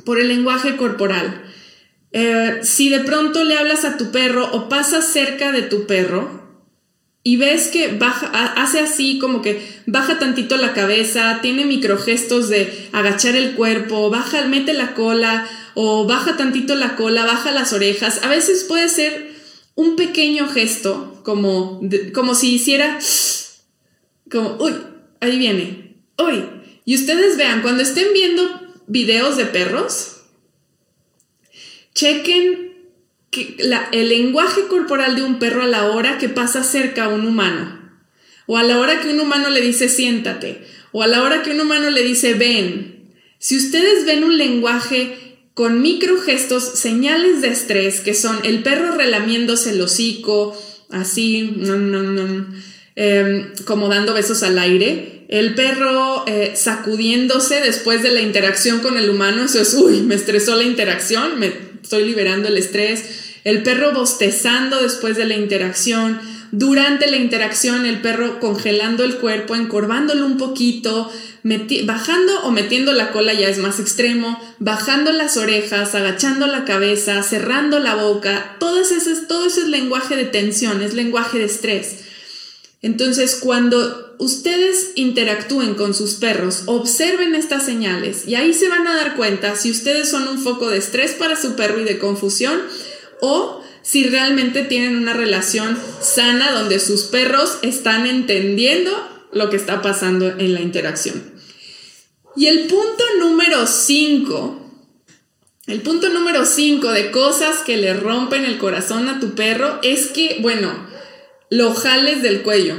por 0.05 0.21
el 0.21 0.29
lenguaje 0.29 0.77
corporal. 0.77 1.45
Eh, 2.13 2.61
si 2.63 2.91
de 2.91 3.01
pronto 3.01 3.45
le 3.45 3.57
hablas 3.57 3.85
a 3.85 3.97
tu 3.97 4.11
perro 4.11 4.51
o 4.53 4.69
pasas 4.69 5.07
cerca 5.07 5.51
de 5.51 5.63
tu 5.63 5.87
perro 5.87 6.43
y 7.25 7.37
ves 7.37 7.69
que 7.69 7.89
baja, 7.89 8.27
hace 8.57 8.81
así 8.81 9.19
como 9.19 9.43
que 9.43 9.67
baja 9.87 10.19
tantito 10.19 10.57
la 10.57 10.75
cabeza, 10.75 11.39
tiene 11.41 11.65
microgestos 11.65 12.49
de 12.49 12.89
agachar 12.93 13.37
el 13.37 13.53
cuerpo, 13.53 14.11
baja, 14.11 14.45
mete 14.47 14.75
la 14.75 14.95
cola 14.95 15.49
o 15.75 16.07
baja 16.07 16.37
tantito 16.37 16.75
la 16.75 16.97
cola, 16.97 17.25
baja 17.25 17.51
las 17.53 17.73
orejas, 17.73 18.21
a 18.23 18.29
veces 18.29 18.65
puede 18.65 18.89
ser 18.89 19.32
un 19.75 19.97
pequeño 19.97 20.49
gesto 20.49 21.21
como, 21.25 21.81
como 22.13 22.35
si 22.35 22.55
hiciera 22.55 22.99
como, 24.31 24.57
uy, 24.59 24.75
ahí 25.21 25.39
viene, 25.39 25.97
uy. 26.19 26.45
Y 26.85 26.95
ustedes 26.95 27.37
vean, 27.37 27.63
cuando 27.63 27.83
estén 27.83 28.13
viendo 28.13 28.43
videos 28.87 29.37
de 29.37 29.47
perros, 29.47 30.23
chequen 31.95 32.73
que 33.31 33.57
el 33.93 34.09
lenguaje 34.09 34.67
corporal 34.69 35.17
de 35.17 35.23
un 35.23 35.39
perro 35.39 35.63
a 35.63 35.67
la 35.67 35.91
hora 35.91 36.19
que 36.19 36.29
pasa 36.29 36.65
cerca 36.65 37.05
a 37.05 37.09
un 37.09 37.27
humano, 37.27 37.81
o 38.47 38.59
a 38.59 38.63
la 38.63 38.79
hora 38.79 39.01
que 39.01 39.09
un 39.09 39.21
humano 39.21 39.49
le 39.49 39.61
dice 39.61 39.89
siéntate, 39.89 40.67
o 40.93 41.03
a 41.03 41.07
la 41.07 41.23
hora 41.23 41.43
que 41.43 41.53
un 41.53 41.61
humano 41.61 41.91
le 41.91 42.03
dice 42.03 42.35
ven. 42.35 43.11
Si 43.39 43.57
ustedes 43.57 44.05
ven 44.05 44.25
un 44.25 44.37
lenguaje 44.37 45.32
con 45.55 45.83
microgestos, 45.83 46.63
señales 46.79 47.43
de 47.43 47.49
estrés, 47.49 48.01
que 48.01 48.15
son 48.15 48.39
el 48.45 48.63
perro 48.63 48.97
relamiéndose 48.97 49.71
el 49.71 49.81
hocico, 49.81 50.57
así, 50.91 51.55
em, 52.97 53.53
como 53.65 53.89
dando 53.89 54.15
besos 54.15 54.43
al 54.43 54.59
aire, 54.59 55.27
el 55.29 55.55
perro 55.55 56.25
eh, 56.27 56.53
sacudiéndose 56.57 57.61
después 57.61 58.03
de 58.03 58.13
la 58.13 58.21
interacción 58.21 58.81
con 58.81 58.99
el 58.99 59.09
humano, 59.09 59.45
eso 59.45 59.61
es, 59.61 59.73
uy, 59.75 60.03
me 60.03 60.15
estresó 60.15 60.57
la 60.57 60.65
interacción, 60.65 61.39
me 61.39 61.53
estoy 61.83 62.05
liberando 62.05 62.49
el 62.49 62.59
estrés. 62.59 63.05
El 63.45 63.63
perro 63.63 63.93
bostezando 63.93 64.81
después 64.81 65.17
de 65.17 65.25
la 65.25 65.35
interacción. 65.35 66.21
Durante 66.53 67.11
la 67.11 67.17
interacción, 67.17 67.87
el 67.87 68.01
perro 68.01 68.41
congelando 68.41 69.05
el 69.05 69.17
cuerpo, 69.17 69.57
encorvándolo 69.57 70.27
un 70.27 70.37
poquito, 70.37 71.11
bajando 71.43 72.45
o 72.45 72.51
metiendo 72.51 72.93
la 72.93 73.11
cola 73.11 73.33
ya 73.33 73.49
es 73.49 73.59
más 73.59 73.81
extremo, 73.81 74.41
bajando 74.59 75.13
las 75.13 75.37
orejas, 75.37 75.95
agachando 75.95 76.47
la 76.47 76.65
cabeza, 76.65 77.23
cerrando 77.23 77.79
la 77.79 77.97
boca. 77.97 78.57
Todo 78.61 78.81
ese, 78.81 78.99
todo 79.27 79.47
ese 79.47 79.63
es 79.63 79.69
lenguaje 79.69 80.17
de 80.17 80.25
tensión, 80.25 80.83
es 80.83 80.95
lenguaje 80.95 81.39
de 81.39 81.45
estrés. 81.47 81.97
Entonces, 82.81 83.37
cuando 83.37 84.17
ustedes 84.19 84.93
interactúen 84.97 85.75
con 85.75 85.95
sus 85.95 86.15
perros, 86.15 86.63
observen 86.67 87.35
estas 87.35 87.65
señales 87.65 88.27
y 88.27 88.35
ahí 88.35 88.53
se 88.53 88.69
van 88.69 88.87
a 88.87 88.97
dar 88.97 89.17
cuenta 89.17 89.55
si 89.55 89.71
ustedes 89.71 90.09
son 90.09 90.27
un 90.27 90.39
foco 90.39 90.69
de 90.69 90.79
estrés 90.79 91.13
para 91.13 91.37
su 91.37 91.55
perro 91.55 91.81
y 91.81 91.85
de 91.85 91.99
confusión 91.99 92.61
o 93.21 93.63
si 93.83 94.05
realmente 94.05 94.63
tienen 94.63 94.97
una 94.97 95.13
relación 95.13 95.79
sana 96.01 96.53
donde 96.53 96.81
sus 96.81 97.03
perros 97.05 97.59
están 97.63 98.07
entendiendo 98.07 98.91
lo 99.33 99.49
que 99.51 99.57
está 99.57 99.81
pasando 99.81 100.29
en 100.39 100.55
la 100.55 100.61
interacción. 100.61 101.32
Y 102.35 102.47
el 102.47 102.67
punto 102.67 103.05
número 103.19 103.67
5, 103.67 104.71
el 105.67 105.81
punto 105.83 106.09
número 106.09 106.47
5 106.47 106.91
de 106.91 107.11
cosas 107.11 107.59
que 107.59 107.77
le 107.77 107.95
rompen 107.95 108.45
el 108.45 108.59
corazón 108.59 109.09
a 109.09 109.21
tu 109.21 109.35
perro 109.35 109.79
es 109.83 110.07
que, 110.07 110.39
bueno, 110.41 110.73
lo 111.51 111.75
jales 111.75 112.23
del 112.23 112.43
cuello. 112.43 112.77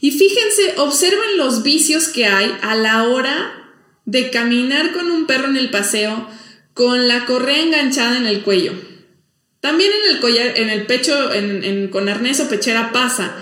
Y 0.00 0.12
fíjense, 0.12 0.74
observen 0.76 1.36
los 1.36 1.62
vicios 1.62 2.08
que 2.08 2.26
hay 2.26 2.54
a 2.62 2.76
la 2.76 3.04
hora 3.04 3.72
de 4.04 4.30
caminar 4.30 4.92
con 4.92 5.10
un 5.10 5.26
perro 5.26 5.48
en 5.48 5.56
el 5.56 5.70
paseo 5.70 6.28
con 6.74 7.08
la 7.08 7.24
correa 7.24 7.62
enganchada 7.62 8.16
en 8.18 8.26
el 8.26 8.42
cuello. 8.42 8.72
También 9.60 9.90
en 9.92 10.14
el 10.14 10.20
collar, 10.20 10.52
en 10.56 10.70
el 10.70 10.86
pecho, 10.86 11.30
con 11.90 12.08
arnés 12.08 12.38
o 12.38 12.48
pechera 12.48 12.92
pasa, 12.92 13.34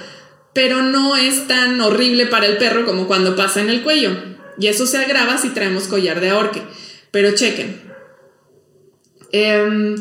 pero 0.55 0.83
no 0.83 1.17
es 1.17 1.47
tan 1.47 1.79
horrible 1.81 2.27
para 2.27 2.47
el 2.47 2.57
perro 2.57 2.87
como 2.87 3.07
cuando 3.07 3.37
pasa 3.37 3.61
en 3.61 3.69
el 3.69 3.83
cuello. 3.83 4.34
Y 4.59 4.69
eso 4.69 4.87
se 4.87 4.99
agrava 4.99 5.39
si 5.39 5.51
traemos 5.51 5.89
collar 5.89 6.21
de 6.21 6.31
ahorque. 6.31 6.63
Pero 7.11 7.35
chequen. 7.35 7.81
Em, 9.33 9.97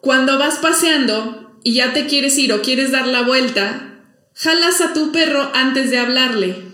cuando 0.00 0.38
vas 0.38 0.56
paseando 0.56 1.58
y 1.64 1.74
ya 1.74 1.92
te 1.92 2.06
quieres 2.06 2.38
ir 2.38 2.52
o 2.52 2.62
quieres 2.62 2.92
dar 2.92 3.06
la 3.06 3.22
vuelta, 3.22 4.02
jalas 4.34 4.80
a 4.80 4.92
tu 4.92 5.12
perro 5.12 5.50
antes 5.54 5.90
de 5.90 5.98
hablarle. 5.98 6.67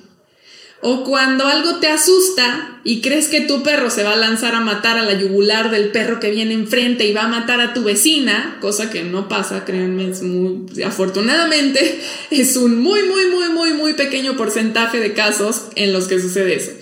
O 0.86 1.02
cuando 1.02 1.46
algo 1.46 1.76
te 1.76 1.88
asusta 1.88 2.78
y 2.84 3.00
crees 3.00 3.28
que 3.28 3.40
tu 3.40 3.62
perro 3.62 3.88
se 3.88 4.02
va 4.02 4.12
a 4.12 4.16
lanzar 4.16 4.54
a 4.54 4.60
matar 4.60 4.98
a 4.98 5.02
la 5.02 5.14
yugular 5.14 5.70
del 5.70 5.88
perro 5.88 6.20
que 6.20 6.30
viene 6.30 6.52
enfrente 6.52 7.06
y 7.06 7.14
va 7.14 7.22
a 7.22 7.28
matar 7.28 7.62
a 7.62 7.72
tu 7.72 7.84
vecina, 7.84 8.58
cosa 8.60 8.90
que 8.90 9.02
no 9.02 9.26
pasa, 9.26 9.64
créanme, 9.64 10.10
es 10.10 10.20
muy, 10.20 10.66
afortunadamente, 10.82 12.02
es 12.30 12.58
un 12.58 12.78
muy, 12.80 13.02
muy, 13.04 13.24
muy, 13.28 13.48
muy, 13.48 13.72
muy 13.72 13.94
pequeño 13.94 14.36
porcentaje 14.36 15.00
de 15.00 15.14
casos 15.14 15.68
en 15.74 15.94
los 15.94 16.06
que 16.06 16.20
sucede 16.20 16.56
eso. 16.56 16.72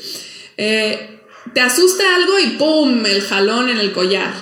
Eh, 0.56 1.21
te 1.54 1.61
asusta 1.61 2.02
algo 2.16 2.40
y 2.40 2.47
¡pum! 2.59 3.06
el 3.06 3.23
jalón 3.23 3.68
en 3.68 3.78
el 3.78 3.92
collar. 3.92 4.35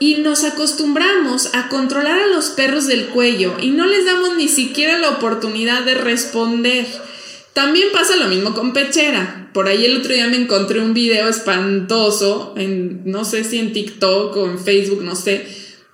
Y 0.00 0.16
nos 0.16 0.42
acostumbramos 0.42 1.54
a 1.54 1.68
controlar 1.68 2.18
a 2.18 2.26
los 2.26 2.46
perros 2.46 2.88
del 2.88 3.06
cuello 3.10 3.58
y 3.60 3.70
no 3.70 3.86
les 3.86 4.04
damos 4.04 4.36
ni 4.36 4.48
siquiera 4.48 4.98
la 4.98 5.10
oportunidad 5.10 5.84
de 5.84 5.94
responder. 5.94 7.07
También 7.52 7.88
pasa 7.92 8.16
lo 8.16 8.28
mismo 8.28 8.54
con 8.54 8.72
pechera. 8.72 9.50
Por 9.52 9.68
ahí 9.68 9.84
el 9.84 9.96
otro 9.96 10.14
día 10.14 10.28
me 10.28 10.36
encontré 10.36 10.80
un 10.80 10.94
video 10.94 11.28
espantoso, 11.28 12.54
en, 12.56 13.02
no 13.04 13.24
sé 13.24 13.44
si 13.44 13.58
en 13.58 13.72
TikTok 13.72 14.36
o 14.36 14.46
en 14.46 14.58
Facebook, 14.58 15.02
no 15.02 15.16
sé, 15.16 15.46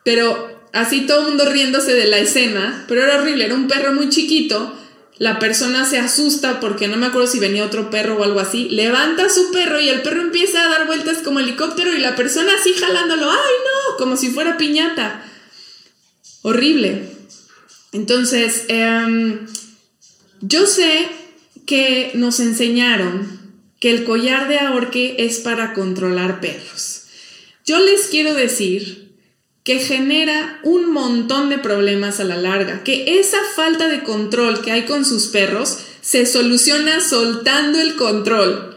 pero 0.02 0.68
así 0.73 1.06
todo 1.06 1.23
mundo 1.23 1.49
riéndose 1.50 1.94
de 1.94 2.06
la 2.06 2.18
escena, 2.18 2.84
pero 2.88 3.02
era 3.02 3.20
horrible, 3.20 3.46
era 3.46 3.54
un 3.54 3.68
perro 3.68 3.94
muy 3.94 4.11
chiquito, 4.11 4.75
la 5.18 5.38
persona 5.38 5.84
se 5.84 5.99
asusta 5.99 6.58
porque 6.58 6.88
no 6.88 6.96
me 6.96 7.06
acuerdo 7.06 7.28
si 7.28 7.38
venía 7.38 7.64
otro 7.64 7.88
perro 7.88 8.16
o 8.16 8.25
algo 8.25 8.40
así, 8.40 8.68
levanta 8.68 9.30
su 9.30 9.52
perro 9.52 9.80
y 9.80 9.88
el 9.88 10.02
perro 10.02 10.20
empieza 10.20 10.64
a 10.64 10.68
dar 10.68 10.87
vueltas 10.87 11.18
como 11.18 11.38
helicóptero 11.38 11.94
y 11.94 12.00
la 12.00 12.16
persona 12.16 12.52
así 12.58 12.75
jalándolo, 12.75 13.30
ay 13.30 13.54
no, 13.64 13.96
como 13.96 14.16
si 14.16 14.30
fuera 14.30 14.58
piñata. 14.58 15.25
Horrible. 16.42 17.08
Entonces, 17.92 18.64
em, 18.68 19.46
yo 20.40 20.66
sé 20.66 21.08
que 21.66 22.12
nos 22.14 22.40
enseñaron 22.40 23.44
que 23.80 23.90
el 23.90 24.04
collar 24.04 24.49
de 24.49 24.59
ahorque 24.59 25.16
es 25.18 25.40
para 25.40 25.75
controlar 25.75 26.40
perros. 26.40 27.02
Yo 27.66 27.78
les 27.80 28.02
quiero 28.09 28.35
decir 28.35 29.12
que 29.62 29.78
genera 29.78 30.61
un 30.62 30.92
montón 30.92 31.49
de 31.49 31.59
problemas 31.59 32.21
a 32.21 32.25
la 32.25 32.37
larga, 32.37 32.85
que 32.85 33.18
esa 33.18 33.38
falta 33.56 33.88
de 33.88 34.02
control 34.02 34.61
que 34.61 34.73
hay 34.73 34.83
con 34.83 35.06
sus 35.06 35.28
perros 35.28 35.78
se 36.02 36.26
soluciona 36.26 37.00
soltando 37.00 37.80
el 37.80 37.97
control. 37.97 38.76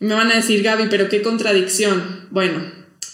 Me 0.00 0.14
van 0.14 0.30
a 0.30 0.36
decir, 0.36 0.62
Gaby, 0.62 0.88
pero 0.90 1.08
qué 1.08 1.22
contradicción. 1.22 2.28
Bueno, 2.30 2.60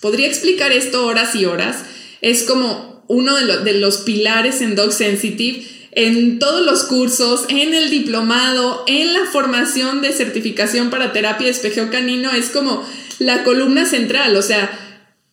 podría 0.01 0.27
explicar 0.27 0.73
esto 0.73 1.07
horas 1.07 1.37
y 1.37 1.45
horas. 1.45 1.85
Es 2.21 2.43
como 2.43 3.05
uno 3.07 3.37
de, 3.37 3.59
de 3.59 3.75
los 3.75 3.99
pilares 3.99 4.61
en 4.61 4.75
Dog 4.75 4.93
Sensitive 4.93 5.65
en 5.97 6.39
todos 6.39 6.65
los 6.65 6.85
cursos, 6.85 7.45
en 7.49 7.75
el 7.75 7.91
diplomado, 7.91 8.85
en 8.87 9.13
la 9.13 9.27
formación 9.27 10.03
de 10.03 10.13
certificación 10.13 10.91
para 10.91 11.13
terapia 11.13 11.47
de 11.47 11.53
espejeo 11.53 11.91
canino, 11.91 12.33
es 12.33 12.51
como 12.51 12.85
la 13.19 13.45
columna 13.45 13.87
central, 13.87 14.37
o 14.37 14.43
sea, 14.43 14.71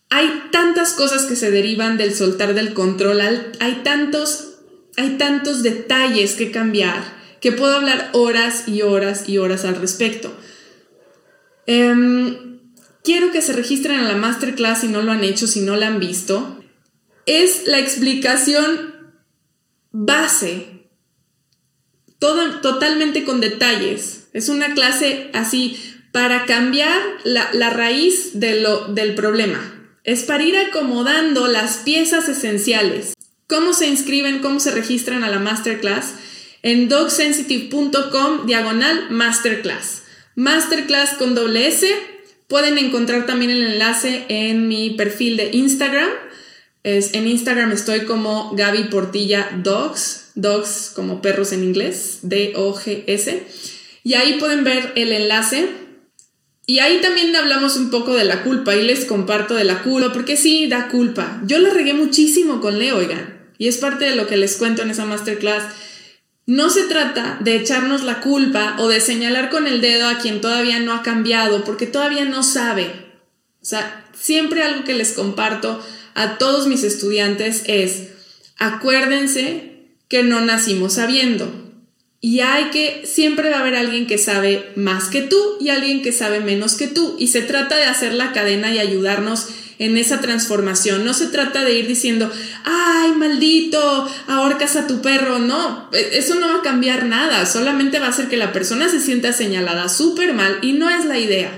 hay 0.08 0.44
tantas 0.52 0.92
cosas 0.92 1.24
que 1.24 1.36
se 1.36 1.50
derivan 1.50 1.96
del 1.96 2.14
soltar 2.14 2.54
del 2.54 2.74
control, 2.74 3.20
hay 3.60 3.80
tantos, 3.82 4.58
hay 4.96 5.16
tantos 5.16 5.62
detalles 5.62 6.34
que 6.34 6.50
cambiar, 6.50 7.02
que 7.40 7.50
puedo 7.50 7.74
hablar 7.74 8.10
horas 8.12 8.68
y 8.68 8.82
horas 8.82 9.28
y 9.28 9.38
horas 9.38 9.64
al 9.64 9.76
respecto. 9.76 10.32
Em, 11.66 12.60
quiero 13.02 13.32
que 13.32 13.42
se 13.42 13.52
registren 13.52 14.00
a 14.00 14.08
la 14.08 14.16
masterclass 14.16 14.82
si 14.82 14.88
no 14.88 15.02
lo 15.02 15.12
han 15.12 15.24
hecho, 15.24 15.46
si 15.46 15.62
no 15.62 15.76
la 15.76 15.88
han 15.88 15.98
visto. 15.98 16.62
Es 17.26 17.66
la 17.66 17.78
explicación 17.78 18.91
base, 19.92 20.88
todo, 22.18 22.60
totalmente 22.60 23.24
con 23.24 23.40
detalles. 23.40 24.28
Es 24.32 24.48
una 24.48 24.74
clase 24.74 25.30
así 25.34 25.78
para 26.12 26.46
cambiar 26.46 27.00
la, 27.24 27.70
raíz 27.70 28.38
de 28.40 28.60
lo, 28.60 28.86
del 28.88 29.14
problema. 29.14 29.60
Es 30.04 30.24
para 30.24 30.42
ir 30.42 30.56
acomodando 30.56 31.46
las 31.46 31.78
piezas 31.78 32.28
esenciales. 32.28 33.14
¿Cómo 33.46 33.72
se 33.72 33.86
inscriben? 33.86 34.40
¿Cómo 34.40 34.60
se 34.60 34.70
registran 34.70 35.24
a 35.24 35.30
la 35.30 35.38
masterclass? 35.38 36.14
En 36.62 36.88
dogsensitive.com 36.88 38.46
diagonal 38.46 39.10
masterclass. 39.10 40.02
Masterclass 40.34 41.14
con 41.14 41.34
doble 41.34 41.68
S. 41.68 41.88
Pueden 42.48 42.78
encontrar 42.78 43.26
también 43.26 43.50
el 43.50 43.62
enlace 43.62 44.24
en 44.28 44.68
mi 44.68 44.90
perfil 44.90 45.36
de 45.36 45.50
Instagram 45.52 46.08
es, 46.84 47.14
en 47.14 47.28
Instagram 47.28 47.72
estoy 47.72 48.06
como 48.06 48.52
Gaby 48.56 48.84
Portilla 48.84 49.50
Dogs, 49.62 50.32
dogs 50.34 50.90
como 50.94 51.22
perros 51.22 51.52
en 51.52 51.62
inglés, 51.62 52.20
D-O-G-S. 52.22 53.46
Y 54.02 54.14
ahí 54.14 54.34
pueden 54.38 54.64
ver 54.64 54.92
el 54.96 55.12
enlace. 55.12 55.68
Y 56.66 56.80
ahí 56.80 57.00
también 57.00 57.34
hablamos 57.36 57.76
un 57.76 57.90
poco 57.90 58.14
de 58.14 58.24
la 58.24 58.42
culpa 58.42 58.74
y 58.74 58.82
les 58.82 59.04
comparto 59.04 59.54
de 59.54 59.64
la 59.64 59.82
culpa, 59.82 60.12
porque 60.12 60.36
sí, 60.36 60.66
da 60.66 60.88
culpa. 60.88 61.40
Yo 61.44 61.58
la 61.58 61.70
regué 61.70 61.94
muchísimo 61.94 62.60
con 62.60 62.78
Leo, 62.78 62.98
oigan. 62.98 63.52
Y 63.58 63.68
es 63.68 63.78
parte 63.78 64.04
de 64.04 64.16
lo 64.16 64.26
que 64.26 64.36
les 64.36 64.56
cuento 64.56 64.82
en 64.82 64.90
esa 64.90 65.04
masterclass. 65.04 65.64
No 66.46 66.70
se 66.70 66.84
trata 66.84 67.38
de 67.40 67.54
echarnos 67.56 68.02
la 68.02 68.20
culpa 68.20 68.76
o 68.80 68.88
de 68.88 69.00
señalar 69.00 69.50
con 69.50 69.68
el 69.68 69.80
dedo 69.80 70.08
a 70.08 70.18
quien 70.18 70.40
todavía 70.40 70.80
no 70.80 70.92
ha 70.92 71.02
cambiado, 71.02 71.62
porque 71.62 71.86
todavía 71.86 72.24
no 72.24 72.42
sabe. 72.42 72.86
O 73.60 73.64
sea, 73.64 74.04
siempre 74.12 74.62
algo 74.62 74.82
que 74.82 74.94
les 74.94 75.12
comparto 75.12 75.80
a 76.14 76.38
todos 76.38 76.66
mis 76.66 76.82
estudiantes 76.82 77.62
es, 77.66 78.08
acuérdense 78.58 79.72
que 80.08 80.22
no 80.22 80.40
nacimos 80.40 80.94
sabiendo. 80.94 81.50
Y 82.20 82.40
hay 82.40 82.66
que, 82.70 83.02
siempre 83.04 83.50
va 83.50 83.56
a 83.56 83.60
haber 83.60 83.74
alguien 83.74 84.06
que 84.06 84.16
sabe 84.16 84.70
más 84.76 85.08
que 85.08 85.22
tú 85.22 85.56
y 85.60 85.70
alguien 85.70 86.02
que 86.02 86.12
sabe 86.12 86.38
menos 86.38 86.74
que 86.74 86.86
tú. 86.86 87.16
Y 87.18 87.28
se 87.28 87.42
trata 87.42 87.76
de 87.76 87.86
hacer 87.86 88.14
la 88.14 88.32
cadena 88.32 88.72
y 88.72 88.78
ayudarnos 88.78 89.48
en 89.80 89.96
esa 89.96 90.20
transformación. 90.20 91.04
No 91.04 91.14
se 91.14 91.26
trata 91.26 91.64
de 91.64 91.74
ir 91.74 91.88
diciendo, 91.88 92.30
ay, 92.64 93.10
maldito, 93.16 94.08
ahorcas 94.28 94.76
a 94.76 94.86
tu 94.86 95.02
perro. 95.02 95.40
No, 95.40 95.88
e, 95.92 96.18
eso 96.18 96.36
no 96.36 96.46
va 96.46 96.60
a 96.60 96.62
cambiar 96.62 97.06
nada. 97.06 97.44
Solamente 97.44 97.98
va 97.98 98.06
a 98.06 98.10
hacer 98.10 98.28
que 98.28 98.36
la 98.36 98.52
persona 98.52 98.88
se 98.88 99.00
sienta 99.00 99.32
señalada 99.32 99.88
súper 99.88 100.32
mal 100.32 100.58
y 100.62 100.74
no 100.74 100.88
es 100.88 101.04
la 101.04 101.18
idea. 101.18 101.50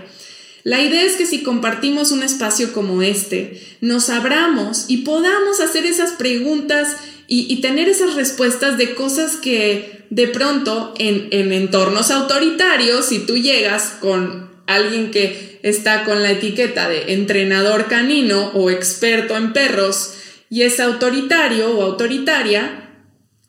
La 0.64 0.80
idea 0.80 1.02
es 1.04 1.16
que 1.16 1.26
si 1.26 1.42
compartimos 1.42 2.10
un 2.10 2.22
espacio 2.22 2.72
como 2.72 3.02
este, 3.02 3.60
nos 3.82 4.08
abramos 4.08 4.86
y 4.88 4.98
podamos 4.98 5.60
hacer 5.60 5.84
esas 5.84 6.12
preguntas 6.12 6.96
y, 7.26 7.60
tener 7.60 7.88
esas 7.88 8.14
respuestas 8.14 8.76
de 8.78 8.94
cosas 8.94 9.36
que 9.36 10.06
de 10.10 10.26
pronto 10.28 10.94
en, 10.98 11.28
en 11.30 11.52
entornos 11.52 12.10
autoritarios, 12.10 13.06
si 13.06 13.20
tú 13.20 13.36
llegas 13.36 13.94
con 14.00 14.50
alguien 14.66 15.10
que 15.10 15.60
está 15.62 16.04
con 16.04 16.22
la 16.22 16.30
etiqueta 16.30 16.88
de 16.88 17.12
entrenador 17.14 17.86
canino 17.86 18.50
o 18.54 18.70
experto 18.70 19.36
en 19.36 19.52
perros 19.52 20.14
y 20.48 20.62
es 20.62 20.80
autoritario 20.80 21.76
o 21.76 21.82
autoritaria, 21.82 22.90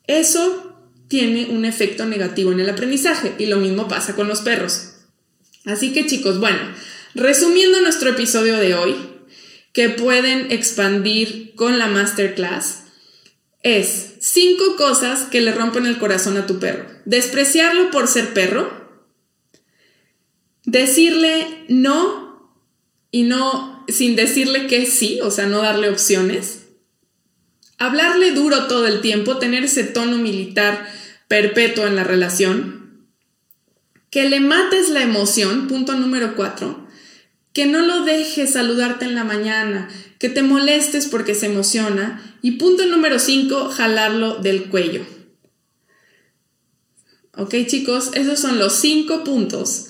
eso 0.06 0.76
tiene 1.08 1.46
un 1.46 1.64
efecto 1.64 2.04
negativo 2.04 2.52
en 2.52 2.60
el 2.60 2.68
aprendizaje 2.68 3.34
y 3.38 3.46
lo 3.46 3.58
mismo 3.58 3.88
pasa 3.88 4.14
con 4.14 4.28
los 4.28 4.40
perros. 4.40 4.92
Así 5.64 5.92
que 5.92 6.06
chicos, 6.06 6.40
bueno, 6.40 6.60
Resumiendo 7.16 7.80
nuestro 7.80 8.10
episodio 8.10 8.58
de 8.58 8.74
hoy, 8.74 8.94
que 9.72 9.88
pueden 9.88 10.52
expandir 10.52 11.54
con 11.54 11.78
la 11.78 11.86
masterclass, 11.86 12.82
es 13.62 14.16
cinco 14.20 14.76
cosas 14.76 15.22
que 15.22 15.40
le 15.40 15.52
rompen 15.52 15.86
el 15.86 15.96
corazón 15.96 16.36
a 16.36 16.46
tu 16.46 16.58
perro. 16.58 16.84
Despreciarlo 17.06 17.90
por 17.90 18.06
ser 18.06 18.34
perro, 18.34 19.00
decirle 20.66 21.64
no 21.68 22.52
y 23.10 23.22
no 23.22 23.86
sin 23.88 24.14
decirle 24.14 24.66
que 24.66 24.84
sí, 24.84 25.18
o 25.22 25.30
sea, 25.30 25.46
no 25.46 25.62
darle 25.62 25.88
opciones, 25.88 26.66
hablarle 27.78 28.32
duro 28.32 28.66
todo 28.66 28.86
el 28.86 29.00
tiempo, 29.00 29.38
tener 29.38 29.64
ese 29.64 29.84
tono 29.84 30.18
militar 30.18 30.86
perpetuo 31.28 31.86
en 31.86 31.96
la 31.96 32.04
relación, 32.04 33.08
que 34.10 34.28
le 34.28 34.40
mates 34.40 34.90
la 34.90 35.00
emoción, 35.00 35.66
punto 35.66 35.94
número 35.94 36.36
cuatro, 36.36 36.85
que 37.56 37.64
no 37.64 37.80
lo 37.80 38.04
dejes 38.04 38.52
saludarte 38.52 39.06
en 39.06 39.14
la 39.14 39.24
mañana, 39.24 39.88
que 40.18 40.28
te 40.28 40.42
molestes 40.42 41.06
porque 41.06 41.34
se 41.34 41.46
emociona. 41.46 42.22
Y 42.42 42.58
punto 42.58 42.84
número 42.84 43.18
5, 43.18 43.70
jalarlo 43.70 44.34
del 44.34 44.64
cuello. 44.64 45.06
Ok 47.32 47.54
chicos, 47.66 48.10
esos 48.12 48.40
son 48.40 48.58
los 48.58 48.74
cinco 48.74 49.24
puntos. 49.24 49.86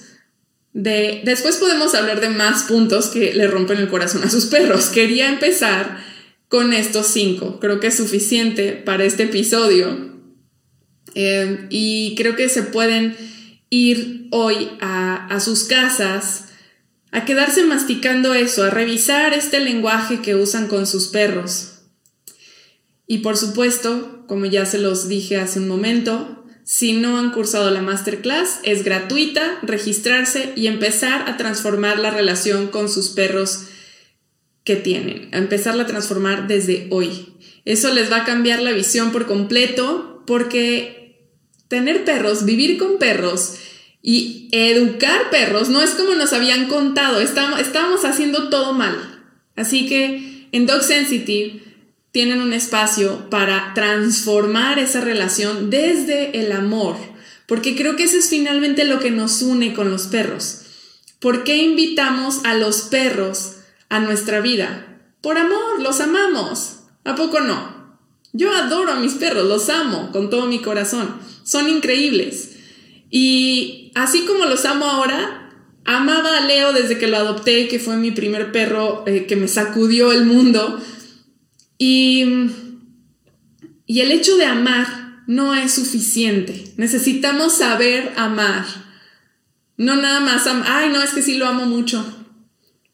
De, 0.75 1.23
después 1.25 1.57
podemos 1.57 1.97
hablar 1.97 2.21
de 2.21 2.29
más 2.29 2.63
puntos 2.63 3.09
que 3.09 3.35
le 3.35 3.49
rompen 3.49 3.79
el 3.79 3.89
corazón 3.89 4.23
a 4.23 4.31
sus 4.31 4.47
perros. 4.47 4.87
Quería 4.87 5.29
empezar 5.29 5.99
con 6.47 6.73
estos 6.73 7.09
cinco. 7.09 7.59
Creo 7.59 7.81
que 7.81 7.89
es 7.89 7.97
suficiente 7.97 8.75
para 8.75 9.05
este 9.05 9.25
episodio. 9.25 10.21
Eh, 11.17 11.67
y 11.71 12.15
creo 12.15 12.37
que 12.37 12.49
se 12.49 12.63
pueden 12.63 13.17
ir 13.71 14.29
hoy 14.31 14.69
a, 14.81 15.27
a 15.27 15.41
sus 15.41 15.65
casas 15.65 16.46
a 17.11 17.25
quedarse 17.25 17.65
masticando 17.65 18.35
eso, 18.35 18.65
a 18.65 18.71
revisar 18.71 19.35
este 19.35 19.61
lenguaje 19.61 20.21
que 20.21 20.35
usan 20.35 20.69
con 20.69 20.87
sus 20.87 21.09
perros. 21.09 21.73
Y 23.07 23.19
por 23.19 23.37
supuesto, 23.37 24.25
como 24.27 24.47
ya 24.47 24.67
se 24.67 24.79
los 24.79 25.09
dije 25.09 25.39
hace 25.39 25.61
un 25.61 25.69
momento, 25.69 26.45
si 26.65 26.95
no 26.95 27.17
han 27.17 27.31
cursado 27.31 27.71
la 27.71 27.81
masterclass, 27.81 28.59
es 28.65 28.83
gratuita 28.83 29.61
registrarse 29.63 30.53
y 30.57 30.67
empezar 30.67 31.29
a 31.29 31.37
transformar 31.37 32.01
la 32.01 32.11
relación 32.11 32.67
con 32.67 32.89
sus 32.89 33.11
perros 33.11 33.67
que 34.65 34.75
tienen, 34.75 35.29
a 35.33 35.39
empezarla 35.39 35.85
a 35.85 35.87
transformar 35.87 36.49
desde 36.49 36.89
hoy. 36.91 37.35
Eso 37.65 37.95
les 37.95 38.11
va 38.11 38.19
a 38.19 38.25
cambiar 38.25 38.61
la 38.61 38.73
visión 38.73 39.13
por 39.13 39.27
completo 39.27 40.25
porque 40.27 41.31
tener 41.69 42.05
perros, 42.05 42.45
vivir 42.45 42.79
con 42.79 42.99
perros 42.99 43.55
y 44.09 44.49
educar 44.53 45.31
perros 45.31 45.69
no 45.69 45.83
es 45.83 45.91
como 45.91 46.15
nos 46.15 46.33
habían 46.33 46.69
contado, 46.69 47.19
estamos, 47.19 47.59
estábamos 47.59 48.05
haciendo 48.05 48.51
todo 48.51 48.73
mal. 48.73 48.97
Así 49.57 49.89
que 49.89 50.47
en 50.53 50.65
Dog 50.65 50.85
Sensitive 50.85 51.61
tienen 52.13 52.41
un 52.41 52.53
espacio 52.53 53.29
para 53.31 53.75
transformar 53.75 54.79
esa 54.79 55.01
relación 55.01 55.71
desde 55.71 56.39
el 56.39 56.53
amor, 56.53 56.97
porque 57.49 57.75
creo 57.75 57.97
que 57.97 58.05
eso 58.05 58.17
es 58.17 58.29
finalmente 58.29 58.85
lo 58.85 59.01
que 59.01 59.11
nos 59.11 59.43
une 59.43 59.75
con 59.75 59.91
los 59.91 60.07
perros. 60.07 60.61
¿Por 61.19 61.43
qué 61.43 61.57
invitamos 61.57 62.45
a 62.45 62.55
los 62.55 62.83
perros 62.83 63.57
a 63.89 63.99
nuestra 63.99 64.41
vida? 64.41 65.01
Por 65.21 65.37
amor, 65.37 65.81
los 65.81 65.99
amamos. 65.99 66.77
¿A 67.03 67.17
poco 67.17 67.41
no? 67.41 67.99
Yo 68.33 68.53
adoro 68.53 68.93
a 68.93 69.01
mis 69.01 69.15
perros, 69.15 69.49
los 69.49 69.69
amo 69.69 70.13
con 70.13 70.31
todo 70.31 70.47
mi 70.47 70.61
corazón. 70.61 71.17
Son 71.43 71.69
increíbles. 71.69 72.56
Y 73.11 73.93
así 73.95 74.25
como 74.27 74.45
los 74.47 74.65
amo 74.65 74.87
ahora, 74.87 75.51
amaba 75.85 76.39
a 76.39 76.47
Leo 76.47 76.73
desde 76.73 76.99
que 76.99 77.07
lo 77.07 77.17
adopté, 77.17 77.69
que 77.69 77.79
fue 77.79 77.97
mi 77.97 78.11
primer 78.11 78.53
perro 78.53 79.05
eh, 79.07 79.27
que 79.27 79.37
me 79.37 79.49
sacudió 79.49 80.13
el 80.13 80.25
mundo 80.27 80.83
y, 81.79 82.25
y 83.87 84.01
el 84.01 84.13
hecho 84.13 84.37
de 84.37 84.47
amar 84.47 85.23
no 85.27 85.55
es 85.55 85.73
suficiente. 85.73 86.73
Necesitamos 86.77 87.55
saber 87.55 88.13
amar. 88.17 88.65
No 89.77 89.97
nada 89.97 90.21
más, 90.21 90.47
ay, 90.47 90.91
no, 90.91 91.03
es 91.03 91.11
que 91.11 91.23
sí 91.23 91.35
lo 91.35 91.47
amo 91.47 91.67
mucho. 91.67 92.05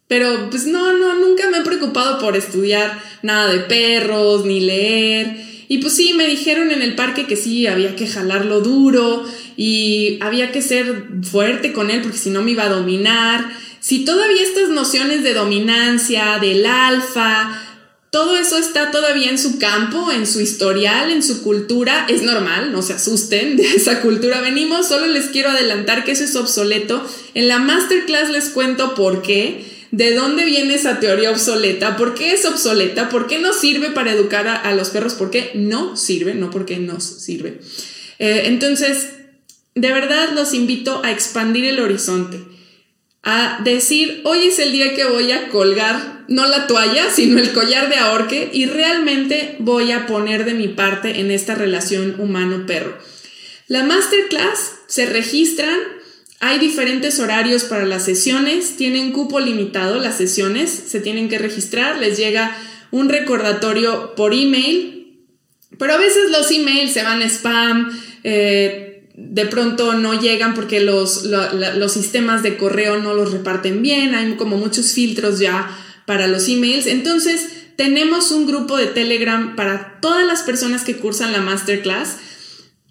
Pero 0.08 0.50
pues 0.50 0.66
no, 0.66 0.92
no, 0.98 1.14
nunca 1.14 1.48
me 1.48 1.58
he 1.58 1.62
preocupado 1.62 2.18
por 2.18 2.36
estudiar 2.36 3.02
nada 3.22 3.50
de 3.52 3.60
perros, 3.60 4.44
ni 4.44 4.60
leer. 4.60 5.36
Y 5.68 5.78
pues 5.78 5.94
sí, 5.94 6.12
me 6.12 6.26
dijeron 6.26 6.70
en 6.70 6.82
el 6.82 6.96
parque 6.96 7.26
que 7.26 7.36
sí, 7.36 7.66
había 7.66 7.96
que 7.96 8.06
jalarlo 8.06 8.60
duro 8.60 9.24
y 9.56 10.18
había 10.20 10.52
que 10.52 10.62
ser 10.62 11.06
fuerte 11.22 11.72
con 11.72 11.90
él 11.90 12.02
porque 12.02 12.18
si 12.18 12.30
no 12.30 12.42
me 12.42 12.52
iba 12.52 12.64
a 12.64 12.68
dominar. 12.68 13.52
Si 13.80 14.04
todavía 14.04 14.42
estas 14.42 14.68
nociones 14.68 15.22
de 15.22 15.34
dominancia, 15.34 16.38
del 16.40 16.64
alfa, 16.66 17.60
todo 18.12 18.36
eso 18.36 18.58
está 18.58 18.90
todavía 18.90 19.30
en 19.30 19.38
su 19.38 19.58
campo, 19.58 20.12
en 20.12 20.26
su 20.26 20.42
historial, 20.42 21.10
en 21.10 21.22
su 21.22 21.42
cultura. 21.42 22.04
Es 22.10 22.22
normal, 22.22 22.70
no 22.70 22.82
se 22.82 22.92
asusten, 22.92 23.56
de 23.56 23.62
esa 23.62 24.02
cultura 24.02 24.42
venimos. 24.42 24.86
Solo 24.86 25.06
les 25.06 25.28
quiero 25.28 25.48
adelantar 25.48 26.04
que 26.04 26.12
eso 26.12 26.24
es 26.24 26.36
obsoleto. 26.36 27.02
En 27.32 27.48
la 27.48 27.58
masterclass 27.58 28.28
les 28.28 28.50
cuento 28.50 28.94
por 28.94 29.22
qué, 29.22 29.64
de 29.92 30.14
dónde 30.14 30.44
viene 30.44 30.74
esa 30.74 31.00
teoría 31.00 31.30
obsoleta, 31.30 31.96
por 31.96 32.14
qué 32.14 32.34
es 32.34 32.44
obsoleta, 32.44 33.08
por 33.08 33.26
qué 33.28 33.38
no 33.38 33.54
sirve 33.54 33.90
para 33.90 34.12
educar 34.12 34.46
a, 34.46 34.74
los 34.74 34.90
perros, 34.90 35.14
por 35.14 35.30
qué 35.30 35.52
no 35.54 35.96
sirve, 35.96 36.34
no 36.34 36.50
porque 36.50 36.76
nos 36.78 37.04
sirve. 37.04 37.60
Eh, 38.18 38.42
entonces, 38.44 39.08
de 39.74 39.92
verdad 39.92 40.30
los 40.34 40.54
invito 40.54 41.02
a 41.04 41.10
expandir 41.10 41.64
el 41.64 41.80
horizonte 41.80 42.40
a 43.22 43.60
decir, 43.62 44.20
hoy 44.24 44.48
es 44.48 44.58
el 44.58 44.72
día 44.72 44.94
que 44.94 45.04
voy 45.04 45.30
a 45.30 45.48
colgar 45.48 46.24
no 46.28 46.46
la 46.46 46.66
toalla, 46.66 47.10
sino 47.10 47.38
el 47.38 47.52
collar 47.52 47.88
de 47.88 47.96
ahorque 47.96 48.50
y 48.52 48.66
realmente 48.66 49.56
voy 49.58 49.92
a 49.92 50.06
poner 50.06 50.44
de 50.44 50.54
mi 50.54 50.68
parte 50.68 51.20
en 51.20 51.30
esta 51.30 51.54
relación 51.54 52.16
humano-perro. 52.18 52.98
La 53.68 53.84
masterclass 53.84 54.72
se 54.86 55.06
registran, 55.06 55.78
hay 56.40 56.58
diferentes 56.58 57.20
horarios 57.20 57.64
para 57.64 57.86
las 57.86 58.04
sesiones, 58.04 58.76
tienen 58.76 59.12
cupo 59.12 59.38
limitado 59.38 60.00
las 60.00 60.16
sesiones, 60.16 60.70
se 60.70 61.00
tienen 61.00 61.28
que 61.28 61.38
registrar, 61.38 61.98
les 61.98 62.16
llega 62.16 62.56
un 62.90 63.08
recordatorio 63.08 64.14
por 64.16 64.34
email, 64.34 65.20
pero 65.78 65.94
a 65.94 65.98
veces 65.98 66.30
los 66.30 66.50
emails 66.50 66.92
se 66.92 67.04
van 67.04 67.22
a 67.22 67.26
spam, 67.26 67.98
eh, 68.24 68.91
de 69.14 69.46
pronto 69.46 69.94
no 69.94 70.18
llegan 70.20 70.54
porque 70.54 70.80
los, 70.80 71.24
los 71.24 71.92
sistemas 71.92 72.42
de 72.42 72.56
correo 72.56 72.98
no 72.98 73.14
los 73.14 73.32
reparten 73.32 73.82
bien, 73.82 74.14
hay 74.14 74.34
como 74.36 74.56
muchos 74.56 74.92
filtros 74.92 75.38
ya 75.38 75.68
para 76.06 76.26
los 76.26 76.48
emails. 76.48 76.86
Entonces, 76.86 77.48
tenemos 77.76 78.30
un 78.30 78.46
grupo 78.46 78.76
de 78.76 78.86
Telegram 78.86 79.54
para 79.56 79.98
todas 80.00 80.26
las 80.26 80.42
personas 80.42 80.84
que 80.84 80.96
cursan 80.96 81.32
la 81.32 81.40
masterclass 81.40 82.16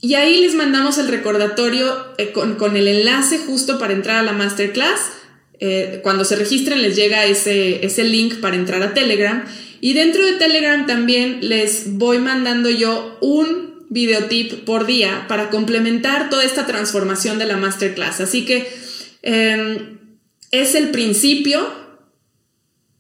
y 0.02 0.16
ahí 0.16 0.42
les 0.42 0.56
mandamos 0.56 0.98
el 0.98 1.08
recordatorio 1.08 2.08
eh, 2.18 2.32
con, 2.32 2.76
el 2.76 2.88
enlace 2.88 3.38
justo 3.38 3.78
para 3.78 3.94
entrar 3.94 4.18
a 4.18 4.24
la 4.24 4.34
masterclass. 4.34 5.12
Eh, 5.60 6.00
cuando 6.02 6.26
se 6.26 6.36
registren 6.36 6.82
les 6.82 6.96
llega 6.96 7.26
ese, 7.26 7.86
ese 7.86 8.04
link 8.04 8.40
para 8.40 8.56
entrar 8.56 8.82
a 8.82 8.96
Telegram. 8.96 9.46
Y 9.80 9.94
dentro 9.94 10.26
de 10.26 10.34
Telegram 10.34 10.88
también 10.88 11.38
les 11.42 11.98
voy 11.98 12.18
mandando 12.18 12.72
yo 12.72 13.18
un 13.22 13.71
videotip 13.92 14.64
por 14.64 14.86
día 14.86 15.26
para 15.28 15.50
complementar 15.50 16.30
toda 16.30 16.46
esta 16.46 16.66
transformación 16.66 17.38
de 17.38 17.46
la 17.46 17.58
masterclass. 17.58 18.22
Así 18.22 18.46
que 18.46 18.68
em, 19.22 20.00
es 20.50 20.76
el 20.76 20.92
principio, 20.92 21.70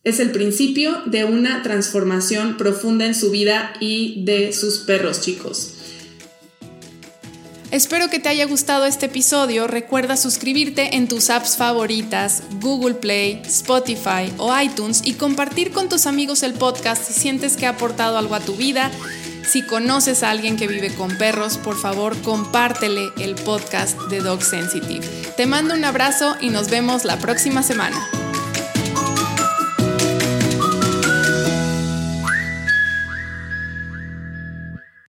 es 0.04 0.19
el 0.19 0.32
principio 0.32 1.01
de 1.06 1.23
una 1.23 1.63
transformación 1.63 2.58
profunda 2.58 3.06
en 3.06 3.15
su 3.15 3.32
vida 3.32 3.73
y 3.80 4.23
de 4.25 4.51
sus 4.51 4.80
perros, 4.80 5.21
chicos. 5.21 5.75
Espero 7.71 8.10
que 8.10 8.19
te 8.19 8.27
haya 8.27 8.45
gustado 8.45 8.86
este 8.86 9.06
episodio. 9.06 9.65
Recuerda 9.65 10.17
suscribirte 10.17 10.97
en 10.97 11.08
tus 11.08 11.30
apps 11.30 11.56
favoritas, 11.56 12.43
Google 12.60 12.95
Play, 12.95 13.41
Spotify 13.45 14.30
o 14.38 14.54
iTunes 14.60 15.01
y 15.06 15.13
compartir 15.13 15.71
con 15.71 15.88
tus 15.88 16.06
amigos 16.06 16.43
el 16.43 16.54
podcast 16.54 17.01
si 17.01 17.13
sientes 17.17 17.56
que 17.56 17.65
ha 17.65 17.69
aportado 17.69 18.17
algo 18.17 18.36
a 18.36 18.41
tu 18.41 18.58
vida 18.58 18.91
si 19.45 19.63
conoces 19.63 20.23
a 20.23 20.32
alguien 20.32 20.58
que 20.58 20.67
vive 20.67 20.93
con 20.93 21.17
perros, 21.17 21.58
por 21.58 21.77
favor 21.77 22.19
compártele 22.21 23.12
el 23.19 23.36
podcast 23.36 23.99
de 24.10 24.19
Dog 24.19 24.43
Sensitive. 24.43 25.08
Te 25.38 25.45
mando 25.45 25.73
un 25.73 25.86
abrazo 25.86 26.36
y 26.39 26.49
nos 26.49 26.69
vemos 26.69 27.06
la 27.06 27.17
próxima 27.17 27.63
semana. 27.63 28.20